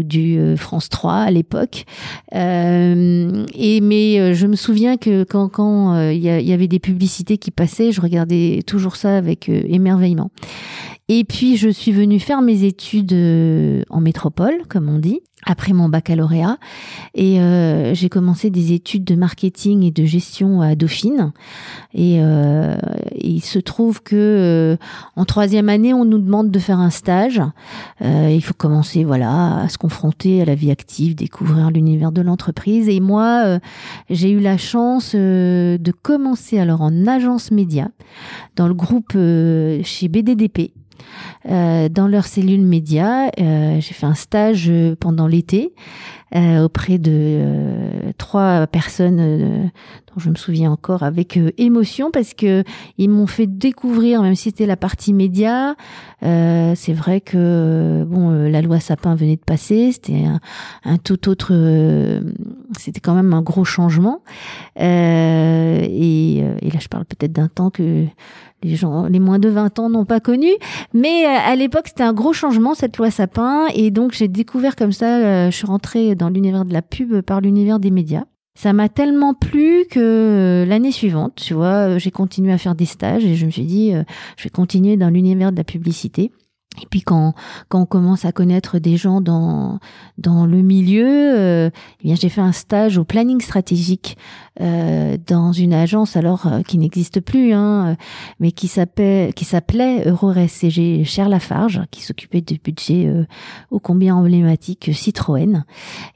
du 0.04 0.58
France 0.58 0.90
3 0.90 1.14
à 1.14 1.32
l'époque. 1.32 1.86
et 2.34 3.80
mais 3.82 4.34
je 4.34 4.48
me 4.48 4.56
souviens 4.56 4.98
que 4.98 5.24
quand 5.24 5.50
quand 5.50 6.10
il 6.10 6.20
y, 6.20 6.54
avait 6.54 6.68
des 6.68 6.80
publicités 6.80 7.38
qui 7.38 7.52
passaient, 7.52 7.92
je 7.92 8.02
regardais 8.02 8.62
toujours 8.66 8.96
ça 8.96 9.18
avec 9.18 9.50
émerveillement. 9.50 10.32
Et 11.10 11.24
puis 11.24 11.58
je 11.58 11.70
suis 11.70 11.92
venue 11.92 12.20
faire 12.20 12.42
mes 12.42 12.64
études 12.64 13.14
en 13.90 14.02
métropole, 14.02 14.64
comme 14.70 14.90
on 14.90 15.00
dit 15.00 15.22
après 15.46 15.74
mon 15.74 15.90
baccalauréat. 15.90 16.58
Et 17.14 17.40
euh, 17.40 17.94
j'ai 17.94 18.10
commencé 18.10 18.50
des 18.50 18.74
études 18.74 19.04
de 19.04 19.16
marketing 19.16 19.84
et 19.84 19.92
de 19.92 20.06
gestion 20.06 20.62
à 20.62 20.76
Dauphine. 20.76 21.32
Et, 21.94 22.20
euh, 22.22 22.76
il 23.20 23.42
se 23.42 23.60
trouve 23.60 24.02
que 24.02 24.16
euh, 24.16 24.78
en 25.16 25.26
troisième 25.26 25.70
année 25.70 25.94
on 25.94 26.06
nous 26.06 26.18
demande 26.18 26.52
de 26.52 26.60
faire 26.60 26.80
un 26.80 26.90
stage. 26.90 27.42
Euh, 28.02 28.30
il 28.34 28.44
faut 28.44 28.54
commencer 28.54 29.04
voilà 29.04 29.62
à 29.62 29.70
se 29.70 29.78
confronter 29.78 30.42
à 30.42 30.46
la 30.46 30.56
vie 30.56 30.72
active 30.72 31.16
découvrir 31.16 31.72
l'univers 31.72 32.12
de 32.12 32.22
l'entreprise. 32.22 32.90
Et 32.90 33.00
moi 33.00 33.44
euh, 33.46 33.60
j'ai 34.10 34.32
eu 34.32 34.40
la 34.40 34.58
chance 34.58 35.16
de 35.16 35.94
commencer 36.02 36.60
alors 36.60 36.82
en 36.82 37.08
agence 37.08 37.52
média 37.52 37.90
dans 38.56 38.68
le 38.68 38.74
groupe 38.74 39.14
chez 39.14 40.08
BDDP 40.08 40.74
euh, 41.50 41.90
dans 41.90 42.08
leur 42.08 42.26
cellule 42.26 42.66
média. 42.66 43.30
Euh, 43.40 43.80
j'ai 43.80 43.94
fait 43.94 44.06
un 44.06 44.14
stage 44.14 44.68
euh, 44.70 44.96
pendant 45.00 45.28
l'été 45.28 45.74
auprès 46.36 46.98
de 46.98 48.12
trois 48.18 48.66
personnes 48.66 49.70
dont 50.08 50.20
je 50.20 50.32
me 50.32 50.36
souviens 50.36 50.72
encore 50.72 51.04
avec 51.04 51.40
émotion 51.60 52.10
parce 52.10 52.34
que 52.34 52.64
ils 52.98 53.08
m'ont 53.08 53.28
fait 53.28 53.46
découvrir, 53.46 54.24
même 54.24 54.34
si 54.34 54.46
c'était 54.46 54.66
la 54.66 54.76
partie 54.76 55.14
média, 55.14 55.76
c'est 56.24 56.94
vrai 56.94 57.22
que 57.22 58.04
bon, 58.08 58.32
la 58.50 58.64
loi 58.64 58.80
Sapin 58.80 59.14
venait 59.14 59.36
de 59.36 59.44
passer, 59.44 59.92
c'était 59.92 60.24
un, 60.86 60.98
tout 60.98 61.30
autre, 61.30 61.54
c'était 62.80 63.00
quand 63.00 63.14
même 63.14 63.32
un 63.32 63.44
gros 63.44 63.64
changement. 63.64 64.24
Et, 64.80 66.38
et, 66.38 66.72
là, 66.72 66.80
je 66.80 66.88
parle 66.88 67.06
peut-être 67.06 67.32
d'un 67.32 67.48
temps 67.48 67.70
que 67.70 68.08
les 68.64 68.76
gens, 68.76 69.06
les 69.06 69.20
moins 69.20 69.40
de 69.40 69.50
20 69.50 69.80
ans 69.80 69.90
n'ont 69.90 70.06
pas 70.06 70.20
connu. 70.20 70.50
Mais 70.94 71.26
euh, 71.26 71.30
à 71.30 71.56
l'époque, 71.56 71.88
c'était 71.88 72.04
un 72.04 72.14
gros 72.14 72.34
changement, 72.34 72.74
cette 72.74 72.98
loi 72.98 73.12
Sapin. 73.12 73.68
Et 73.74 73.92
donc, 73.92 74.14
j'ai 74.14 74.28
découvert 74.28 74.76
comme 74.76 74.92
ça, 74.92 75.18
euh, 75.18 75.52
je 75.52 75.56
suis 75.56 75.68
rentrée 75.68 76.16
dans 76.16 76.30
l'univers 76.30 76.66
de 76.66 76.74
la 76.74 76.82
pub 76.82 77.22
par 77.22 77.42
l'univers 77.42 77.80
des 77.80 77.92
médias. 77.92 78.24
Ça 78.56 78.72
m'a 78.72 78.88
tellement 78.88 79.34
plu 79.34 79.86
que 79.90 80.00
euh, 80.00 80.66
l'année 80.66 80.92
suivante, 80.92 81.34
tu 81.36 81.54
vois, 81.54 81.98
j'ai 81.98 82.12
continué 82.12 82.54
à 82.54 82.58
faire 82.58 82.76
des 82.76 82.86
stages 82.86 83.26
et 83.26 83.36
je 83.36 83.46
me 83.46 83.52
suis 83.52 83.66
dit, 83.66 83.94
je 84.38 84.44
vais 84.44 84.50
continuer 84.50 84.96
dans 84.96 85.10
l'univers 85.10 85.52
de 85.52 85.58
la 85.58 85.64
publicité. 85.64 86.32
Et 86.82 86.88
puis 86.90 87.02
quand, 87.02 87.34
quand 87.70 87.82
on 87.82 87.86
commence 87.86 88.26
à 88.26 88.32
connaître 88.32 88.80
des 88.80 88.98
gens 88.98 89.22
dans, 89.22 89.80
dans 90.18 90.46
le 90.46 90.62
milieu, 90.62 91.06
euh, 91.08 91.70
eh 92.02 92.04
bien 92.08 92.16
j'ai 92.16 92.30
fait 92.30 92.42
un 92.42 92.52
stage 92.52 92.98
au 92.98 93.04
planning 93.04 93.42
stratégique 93.42 94.18
euh, 94.62 95.18
dans 95.26 95.52
une 95.52 95.74
agence 95.74 96.16
alors 96.16 96.46
euh, 96.46 96.62
qui 96.62 96.78
n'existe 96.78 97.22
plus, 97.22 97.54
hein, 97.54 97.98
mais 98.40 98.52
qui 98.52 98.68
s'appelait 98.68 99.34
qui 99.36 99.46
s'appelait 99.46 100.08
Eurores 100.08 100.38
et 100.38 100.70
j'ai 100.70 101.04
Cher 101.06 101.28
Lafarge 101.28 101.82
qui 101.90 102.04
s'occupait 102.04 102.42
du 102.42 102.60
budget 102.64 103.08
euh, 103.08 103.26
ô 103.72 103.80
combien 103.80 104.16
emblématique 104.16 104.92
Citroën. 104.94 105.64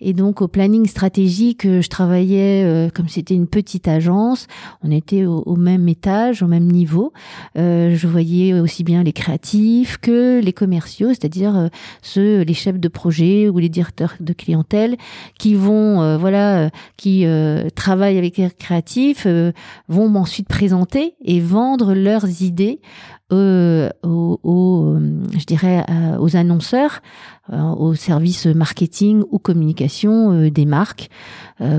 Et 0.02 0.14
donc 0.14 0.44
au 0.44 0.48
planning 0.48 0.86
stratégique, 0.86 1.64
je 1.64 1.88
travaillais 1.90 2.92
comme 2.94 3.08
c'était 3.08 3.34
une 3.34 3.48
petite 3.48 3.88
agence, 3.88 4.46
on 4.84 4.92
était 4.92 5.26
au, 5.26 5.42
au, 5.48 5.56
même 5.56 5.88
étage, 5.90 6.44
au 6.44 6.48
même 6.48 6.72
niveau. 6.72 7.14
je 7.56 8.08
voyais 8.08 8.54
aussi 8.54 8.84
bien 8.84 9.02
les 9.02 9.14
créatifs 9.14 9.98
que 9.98 10.40
commerciaux, 10.54 11.10
c'est-à-dire 11.10 11.56
euh, 11.56 11.68
ceux, 12.02 12.42
les 12.42 12.54
chefs 12.54 12.80
de 12.80 12.88
projet 12.88 13.50
ou 13.50 13.58
les 13.60 13.70
directeurs 13.70 14.14
de 14.20 14.34
clientèle 14.34 14.98
qui 15.38 15.56
vont, 15.56 16.02
euh, 16.02 16.18
voilà, 16.18 16.66
euh, 16.66 16.70
qui 16.98 17.26
travaillent 17.76 18.18
avec 18.18 18.38
les 18.38 18.50
créatifs, 18.50 19.28
vont 19.88 20.16
ensuite 20.16 20.48
présenter 20.48 21.16
et 21.24 21.40
vendre 21.40 21.94
leurs 21.94 22.42
idées 22.42 22.80
aux, 23.30 24.40
aux, 24.44 24.98
je 25.38 25.46
dirais, 25.46 25.86
aux 26.20 26.36
annonceurs, 26.36 27.02
aux 27.52 27.94
services 27.94 28.46
marketing 28.46 29.24
ou 29.32 29.40
communication 29.40 30.50
des 30.50 30.66
marques 30.66 31.10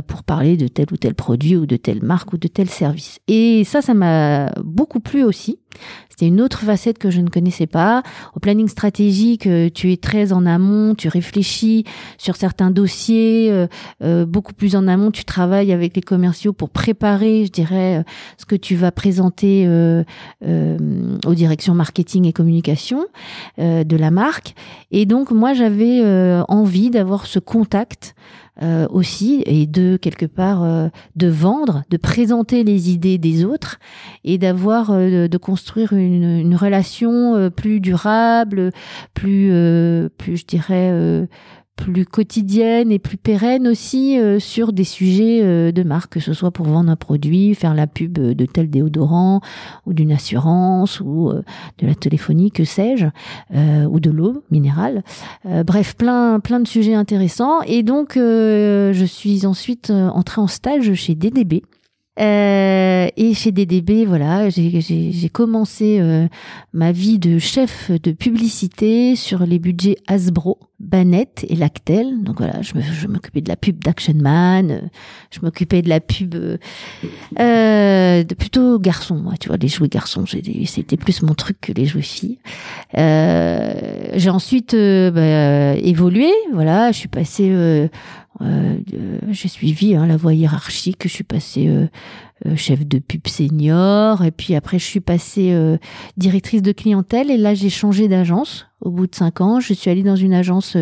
pour 0.07 0.23
parler 0.23 0.57
de 0.57 0.69
tel 0.69 0.87
ou 0.93 0.97
tel 0.97 1.14
produit 1.14 1.57
ou 1.57 1.67
de 1.67 1.76
telle 1.76 2.02
marque 2.02 2.33
ou 2.33 2.38
de 2.38 2.49
tel 2.49 2.69
service. 2.69 3.19
Et 3.28 3.64
ça, 3.64 3.83
ça 3.83 3.95
m'a 3.95 4.50
beaucoup 4.62 5.00
plu 5.00 5.25
aussi. 5.25 5.59
C'était 6.09 6.26
une 6.26 6.40
autre 6.40 6.61
facette 6.64 6.99
que 6.99 7.11
je 7.11 7.21
ne 7.21 7.28
connaissais 7.28 7.69
pas. 7.69 8.02
Au 8.35 8.40
planning 8.40 8.67
stratégique, 8.67 9.47
euh, 9.47 9.71
tu 9.73 9.93
es 9.93 9.97
très 9.97 10.33
en 10.33 10.47
amont, 10.47 10.97
tu 10.97 11.07
réfléchis 11.07 11.85
sur 12.17 12.35
certains 12.35 12.73
dossiers, 12.73 13.52
euh, 13.52 13.69
euh, 14.02 14.26
beaucoup 14.26 14.52
plus 14.52 14.75
en 14.75 14.88
amont, 14.88 15.12
tu 15.12 15.25
travailles 15.25 15.73
avec 15.73 15.95
les 15.95 16.02
commerciaux 16.02 16.52
pour 16.52 16.71
préparer, 16.71 17.45
je 17.45 17.52
dirais, 17.52 18.05
ce 18.37 18.47
que 18.47 18.57
tu 18.57 18.75
vas 18.75 18.90
présenter 18.90 19.69
aux 20.45 21.35
directions 21.38 21.75
marketing 21.75 22.26
et 22.26 22.33
communication 22.33 23.07
de 23.59 23.97
la 23.97 24.11
marque. 24.11 24.54
Et 24.90 25.07
donc, 25.07 25.30
moi, 25.30 25.54
j'avais 25.54 26.02
envie 26.49 26.90
d'avoir 26.90 27.26
ce 27.26 27.38
contact 27.38 28.14
euh, 28.61 28.88
aussi 28.90 29.45
et 29.47 29.66
de 29.66 29.97
quelque 29.97 30.26
part 30.26 30.64
euh, 30.64 30.88
de 31.14 31.28
vendre, 31.28 31.85
de 31.90 31.97
présenter 31.97 32.64
les 32.64 32.90
idées 32.90 33.16
des 33.16 33.45
autres 33.45 33.78
et 34.25 34.37
d'avoir 34.37 34.90
euh, 34.90 35.28
de 35.28 35.38
construire 35.38 35.92
une, 35.92 36.25
une 36.25 36.57
relation 36.57 37.50
plus 37.50 37.78
durable, 37.78 38.73
plus 39.14 39.52
plus 40.18 40.38
je 40.38 40.45
dirais 40.45 41.28
plus 41.79 42.05
quotidienne 42.05 42.91
et 42.91 42.99
plus 42.99 43.17
pérenne 43.17 43.69
aussi 43.69 44.19
euh, 44.19 44.41
sur 44.41 44.73
des 44.73 44.85
sujets 44.85 45.41
euh, 45.43 45.71
de 45.73 45.83
marque, 45.85 46.15
que 46.15 46.21
ce 46.21 46.35
soit 46.35 46.51
pour 46.51 46.67
vendre 46.67 46.91
un 46.91 46.97
produit, 46.97 47.55
faire 47.55 47.73
la 47.73 47.87
pub 47.87 48.13
de 48.13 48.47
tel 48.47 48.69
déodorant 48.69 49.41
ou 49.87 49.95
d'une 49.95 50.13
assurance 50.13 51.01
ou 51.01 51.31
euh, 51.31 51.43
de 51.79 51.87
la 51.87 51.95
téléphonie, 51.95 52.51
que 52.51 52.65
sais-je, 52.65 53.07
ou 53.87 54.01
de 54.01 54.11
l'eau 54.11 54.43
minérale. 54.51 55.03
bref, 55.45 55.95
plein 55.95 56.41
plein 56.41 56.61
de 56.61 56.67
sujets 56.67 56.95
intéressants. 56.95 57.63
Et 57.63 57.83
donc, 57.83 58.13
je 58.17 59.05
suis 59.07 59.47
ensuite 59.47 59.91
entrée 59.91 60.41
en 60.41 60.49
stage 60.49 60.93
chez 60.95 61.15
DDB 61.15 61.63
Euh, 62.19 63.09
et 63.17 63.35
chez 63.35 63.53
DDB, 63.53 64.05
voilà, 64.05 64.49
j'ai 64.49 65.29
commencé 65.33 65.99
euh, 66.01 66.27
ma 66.73 66.91
vie 66.91 67.19
de 67.19 67.39
chef 67.39 67.91
de 67.91 68.13
publicité 68.13 69.15
sur 69.15 69.47
les 69.47 69.59
budgets 69.59 69.97
Hasbro, 70.09 70.59
Banette 70.81 71.47
et 71.49 71.55
Lactel. 71.55 72.23
Donc 72.23 72.39
voilà, 72.39 72.61
je 72.63 73.07
m'occupais 73.07 73.41
de 73.41 73.49
la 73.49 73.57
pub 73.57 73.83
d'Action 73.83 74.15
Man, 74.17 74.71
euh, 74.71 74.81
je 75.31 75.41
m'occupais 75.43 75.81
de 75.83 75.89
la 75.89 76.01
pub 76.01 76.35
euh, 76.35 76.59
de 78.25 78.35
plutôt 78.35 78.81
garçons, 78.81 79.17
moi, 79.17 79.35
tu 79.39 79.49
vois, 79.49 79.57
les 79.57 79.69
jouets 79.69 79.89
garçons, 79.89 80.25
c'était 80.27 80.97
plus 80.97 81.23
mon 81.23 81.35
truc 81.35 81.61
que 81.61 81.73
les 81.73 81.87
jouets 81.87 82.03
filles. 82.03 82.39
j'ai 82.95 84.31
ensuite 84.31 84.75
bah, 84.75 85.75
évolué, 85.77 86.31
voilà, 86.53 86.91
je 86.91 86.99
suis 86.99 87.09
passée 87.09 87.89
euh, 88.40 88.78
j'ai 89.30 89.49
suivi 89.49 89.97
hein, 89.97 90.07
la 90.07 90.16
voie 90.16 90.35
hiérarchique, 90.35 91.02
je 91.04 91.09
suis 91.09 91.25
passée 91.25 91.68
euh, 91.68 91.87
euh, 92.47 92.54
chef 92.54 92.87
de 92.87 92.99
pub 92.99 93.26
senior, 93.26 94.25
et 94.25 94.30
puis 94.30 94.54
après 94.54 94.78
je 94.78 94.85
suis 94.85 95.00
passée 95.00 95.57
directrice 96.16 96.62
de 96.62 96.73
clientèle, 96.73 97.30
et 97.30 97.37
là 97.37 97.54
j'ai 97.54 97.71
changé 97.71 98.09
d'agence. 98.09 98.66
Au 98.80 98.90
bout 98.90 99.09
de 99.09 99.14
cinq 99.14 99.40
ans, 99.40 99.59
je 99.59 99.75
suis 99.75 99.90
allée 99.90 100.04
dans 100.04 100.16
une 100.16 100.33
agence 100.35 100.76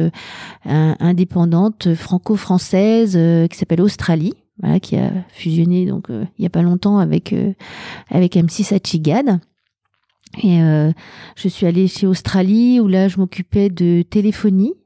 indépendante 0.64 1.94
franco-française 1.94 3.18
qui 3.48 3.56
s'appelle 3.56 3.80
Australie, 3.80 4.34
voilà, 4.60 4.80
qui 4.80 4.96
a 4.96 5.10
fusionné 5.30 5.86
donc 5.86 6.08
il 6.10 6.42
y 6.42 6.46
a 6.46 6.50
pas 6.50 6.62
longtemps 6.62 6.98
avec 6.98 7.34
avec 8.10 8.34
M6 8.34 8.74
Achigad. 8.74 9.40
Et 10.42 10.58
je 11.36 11.48
suis 11.48 11.66
allée 11.66 11.88
chez 11.88 12.06
Australie 12.06 12.80
où 12.80 12.88
là 12.88 13.08
je 13.08 13.16
m'occupais 13.16 13.70
de 13.70 14.02
téléphonie. 14.02 14.74
euh, 14.74 14.85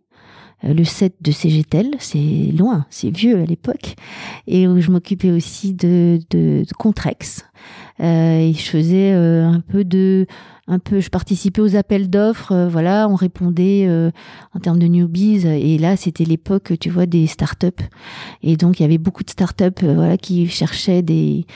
le 0.63 0.85
set 0.85 1.15
de 1.21 1.33
CGTEL, 1.33 1.95
c'est 1.99 2.53
loin, 2.57 2.87
c'est 2.91 3.11
vieux 3.11 3.39
à 3.41 3.45
l'époque, 3.45 3.95
et 4.47 4.69
où 4.69 4.81
je 4.81 4.91
m'occupais 4.91 5.31
aussi 5.31 5.73
de, 5.73 6.21
de, 6.31 6.65
de 6.69 6.75
Contrex. 6.79 7.45
Euh, 8.01 8.39
et 8.39 8.53
je 8.55 8.63
faisais 8.63 9.13
euh, 9.13 9.47
un 9.47 9.61
peu 9.61 9.85
de, 9.85 10.27
un 10.67 10.79
peu, 10.79 11.01
je 11.01 11.11
participais 11.11 11.61
aux 11.61 11.77
appels 11.77 12.09
d'offres, 12.09 12.53
euh, 12.53 12.69
voilà, 12.69 13.09
on 13.11 13.15
répondait 13.15 13.89
en 14.55 14.61
termes 14.61 14.79
de 14.79 14.87
newbies, 14.87 15.47
et 15.47 15.79
là 15.79 15.97
c'était 15.97 16.25
l'époque, 16.25 16.73
tu 16.81 16.91
vois, 16.91 17.07
des 17.07 17.27
startups, 17.27 17.69
et 18.43 18.57
donc 18.57 18.81
il 18.81 18.83
y 18.83 18.87
avait 18.87 18.99
beaucoup 18.99 19.25
de 19.25 19.31
startups, 19.31 19.83
voilà, 19.83 20.17
qui 20.17 20.47
cherchaient 20.49 21.03
des 21.03 21.47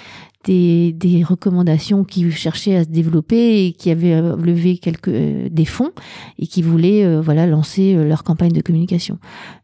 des, 0.45 0.93
des, 0.93 1.23
recommandations 1.23 2.05
qui 2.05 2.31
cherchaient 2.31 2.77
à 2.77 2.85
se 2.85 2.89
développer 2.89 3.67
et 3.67 3.73
qui 3.73 3.91
avaient 3.91 4.15
euh, 4.15 4.37
levé 4.37 4.79
quelques 4.79 5.09
euh, 5.09 5.49
des 5.51 5.65
fonds 5.65 5.91
et 6.39 6.47
qui 6.47 6.63
voulaient 6.63 7.05
euh, 7.05 7.21
voilà 7.21 7.47
lancer 7.47 7.95
leur 7.95 8.25
campagne 8.25 8.53
de 8.53 8.61
communication. 8.61 9.19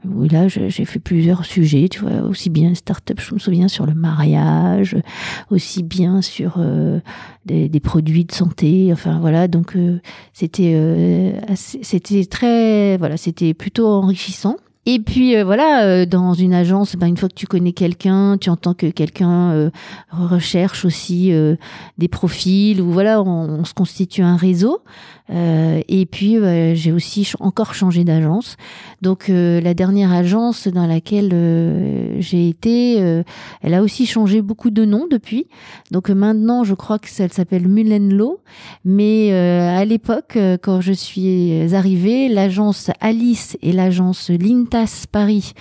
Oui, 0.04 0.28
là, 0.28 0.48
j'ai 0.48 0.84
fait 0.84 0.98
plusieurs 0.98 1.44
sujets, 1.44 1.88
tu 1.88 2.00
vois, 2.00 2.22
aussi 2.22 2.50
bien 2.50 2.74
start-up, 2.74 3.20
je 3.20 3.34
me 3.34 3.38
souviens 3.38 3.68
sur 3.68 3.86
le 3.86 3.94
mariage, 3.94 4.96
aussi 5.50 5.82
bien 5.82 6.22
sur 6.22 6.58
des, 7.44 7.68
des, 7.68 7.80
produits 7.80 8.24
de 8.24 8.32
santé, 8.32 8.90
enfin 8.92 9.18
voilà, 9.20 9.48
donc 9.48 9.76
c'était 10.32 11.34
c'était 11.54 12.24
très 12.24 12.96
voilà, 12.96 13.16
c'était 13.16 13.54
plutôt 13.54 13.86
enrichissant. 13.86 14.56
Et 14.86 14.98
puis 14.98 15.36
euh, 15.36 15.44
voilà, 15.44 15.84
euh, 15.84 16.06
dans 16.06 16.32
une 16.32 16.54
agence, 16.54 16.96
ben, 16.96 17.06
une 17.06 17.18
fois 17.18 17.28
que 17.28 17.34
tu 17.34 17.46
connais 17.46 17.72
quelqu'un, 17.72 18.38
tu 18.38 18.48
entends 18.48 18.72
que 18.72 18.86
quelqu'un 18.86 19.50
euh, 19.50 19.70
recherche 20.10 20.86
aussi 20.86 21.32
des 21.98 22.08
profils 22.08 22.80
ou 22.80 22.90
voilà, 22.90 23.22
on, 23.22 23.64
se 23.64 23.74
constitue 23.74 24.22
un 24.22 24.36
réseau. 24.36 24.80
et 25.28 26.06
puis 26.10 26.38
j'ai 26.74 26.92
aussi 26.92 27.30
encore 27.38 27.74
changé 27.74 28.04
d'agence. 28.04 28.56
Donc 29.02 29.28
la 29.28 29.74
dernière 29.74 30.12
agence 30.12 30.66
dans 30.66 30.86
laquelle 30.86 31.30
j'ai 32.18 32.48
été, 32.48 32.96
elle 33.62 33.74
a 33.74 33.82
aussi 33.82 34.06
changé 34.06 34.42
beaucoup 34.42 34.70
de 34.70 34.84
noms 34.84 35.06
depuis. 35.08 35.46
Donc 35.90 36.10
maintenant, 36.10 36.64
je 36.64 36.74
crois 36.74 36.98
que 36.98 37.08
ça 37.08 37.28
s'appelle 37.28 37.68
Mullenlow. 37.68 38.40
Mais 38.84 39.32
à 39.32 39.84
l'époque, 39.84 40.36
quand 40.62 40.80
je 40.80 40.92
suis 40.92 41.74
arrivée, 41.74 42.28
l'agence 42.28 42.90
Alice 43.00 43.56
et 43.62 43.72
l'agence 43.72 44.30
Paris 45.10 45.52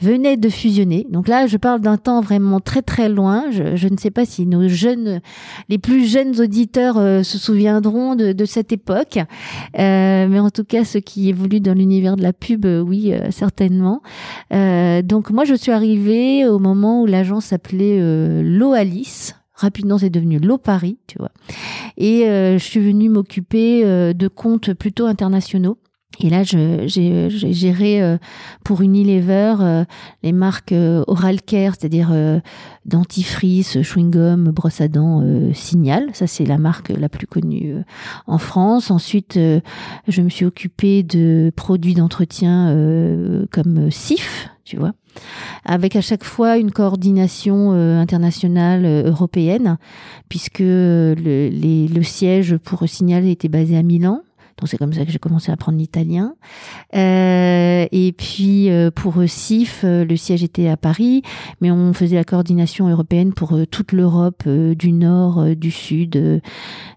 venait 0.00 0.36
de 0.36 0.48
fusionner. 0.48 1.06
Donc 1.10 1.28
là, 1.28 1.46
je 1.46 1.56
parle 1.56 1.80
d'un 1.80 1.96
temps 1.96 2.20
vraiment 2.20 2.60
très 2.60 2.82
très 2.82 3.08
loin. 3.08 3.50
Je, 3.50 3.88
ne 3.88 3.96
sais 3.96 4.10
pas 4.10 4.24
si 4.24 4.46
nos 4.46 4.68
jeunes, 4.68 5.20
les 5.68 5.78
plus 5.78 6.06
jeunes 6.06 6.40
auditeurs 6.40 6.98
euh, 6.98 7.22
se 7.22 7.38
souviendront 7.38 8.14
de, 8.14 8.44
cette 8.44 8.72
époque, 8.72 9.18
euh, 9.78 10.26
mais 10.28 10.40
en 10.40 10.50
tout 10.50 10.64
cas 10.64 10.84
ceux 10.84 11.00
qui 11.00 11.28
évoluent 11.28 11.60
dans 11.60 11.74
l'univers 11.74 12.16
de 12.16 12.22
la 12.22 12.32
pub, 12.32 12.64
euh, 12.64 12.80
oui, 12.80 13.12
certainement. 13.30 14.02
donc 14.50 15.30
moi, 15.30 15.44
je 15.44 15.54
suis 15.54 15.72
arrivée 15.72 16.46
au 16.46 16.58
moment 16.58 17.02
où 17.02 17.06
l'agence 17.06 17.46
s'appelait 17.46 18.00
Loalis 18.42 19.32
rapidement 19.54 19.98
c'est 19.98 20.10
devenu 20.10 20.38
Lo 20.38 20.56
Paris, 20.56 20.98
tu 21.08 21.18
vois. 21.18 21.32
Et 21.96 22.22
je 22.24 22.62
suis 22.62 22.80
venue 22.80 23.08
m'occuper 23.08 23.82
de 24.14 24.28
comptes 24.28 24.72
plutôt 24.72 25.06
internationaux. 25.06 25.78
Et 26.20 26.30
là, 26.30 26.42
j'ai 26.42 27.28
géré 27.30 28.02
euh, 28.02 28.18
pour 28.64 28.80
Unilever 28.80 29.54
euh, 29.60 29.84
les 30.24 30.32
marques 30.32 30.72
euh, 30.72 31.04
Oral 31.06 31.40
Care, 31.42 31.74
c'est-à-dire 31.78 32.10
dentifrice, 32.86 33.76
chewing-gum, 33.78 34.50
brosse 34.50 34.80
à 34.80 34.88
dents, 34.88 35.22
Signal. 35.52 36.08
Ça, 36.14 36.26
c'est 36.26 36.44
la 36.44 36.58
marque 36.58 36.88
la 36.88 37.08
plus 37.08 37.26
connue 37.26 37.76
en 38.26 38.38
France. 38.38 38.90
Ensuite, 38.90 39.38
je 39.38 40.22
me 40.22 40.28
suis 40.28 40.44
occupée 40.44 41.02
de 41.02 41.52
produits 41.54 41.94
d'entretien 41.94 42.74
comme 43.52 43.90
Sif, 43.90 44.48
tu 44.64 44.76
vois, 44.76 44.92
avec 45.64 45.96
à 45.96 46.00
chaque 46.00 46.24
fois 46.24 46.56
une 46.56 46.72
coordination 46.72 47.72
internationale 47.72 48.86
européenne, 48.86 49.76
puisque 50.28 50.60
le, 50.60 51.50
le 51.86 52.02
siège 52.02 52.56
pour 52.56 52.88
Signal 52.88 53.26
était 53.26 53.48
basé 53.48 53.76
à 53.76 53.82
Milan. 53.82 54.22
Donc 54.58 54.68
c'est 54.68 54.76
comme 54.76 54.92
ça 54.92 55.04
que 55.04 55.12
j'ai 55.12 55.18
commencé 55.18 55.50
à 55.50 55.54
apprendre 55.54 55.78
l'italien. 55.78 56.34
Euh, 56.94 57.86
et 57.92 58.12
puis 58.12 58.70
euh, 58.70 58.90
pour 58.90 59.22
SIF, 59.26 59.82
euh, 59.84 60.04
le 60.04 60.16
siège 60.16 60.42
était 60.42 60.68
à 60.68 60.76
Paris, 60.76 61.22
mais 61.60 61.70
on 61.70 61.92
faisait 61.92 62.16
la 62.16 62.24
coordination 62.24 62.88
européenne 62.88 63.32
pour 63.32 63.56
toute 63.70 63.92
l'Europe 63.92 64.48
du 64.48 64.92
Nord, 64.92 65.44
du 65.56 65.70
Sud, 65.70 66.42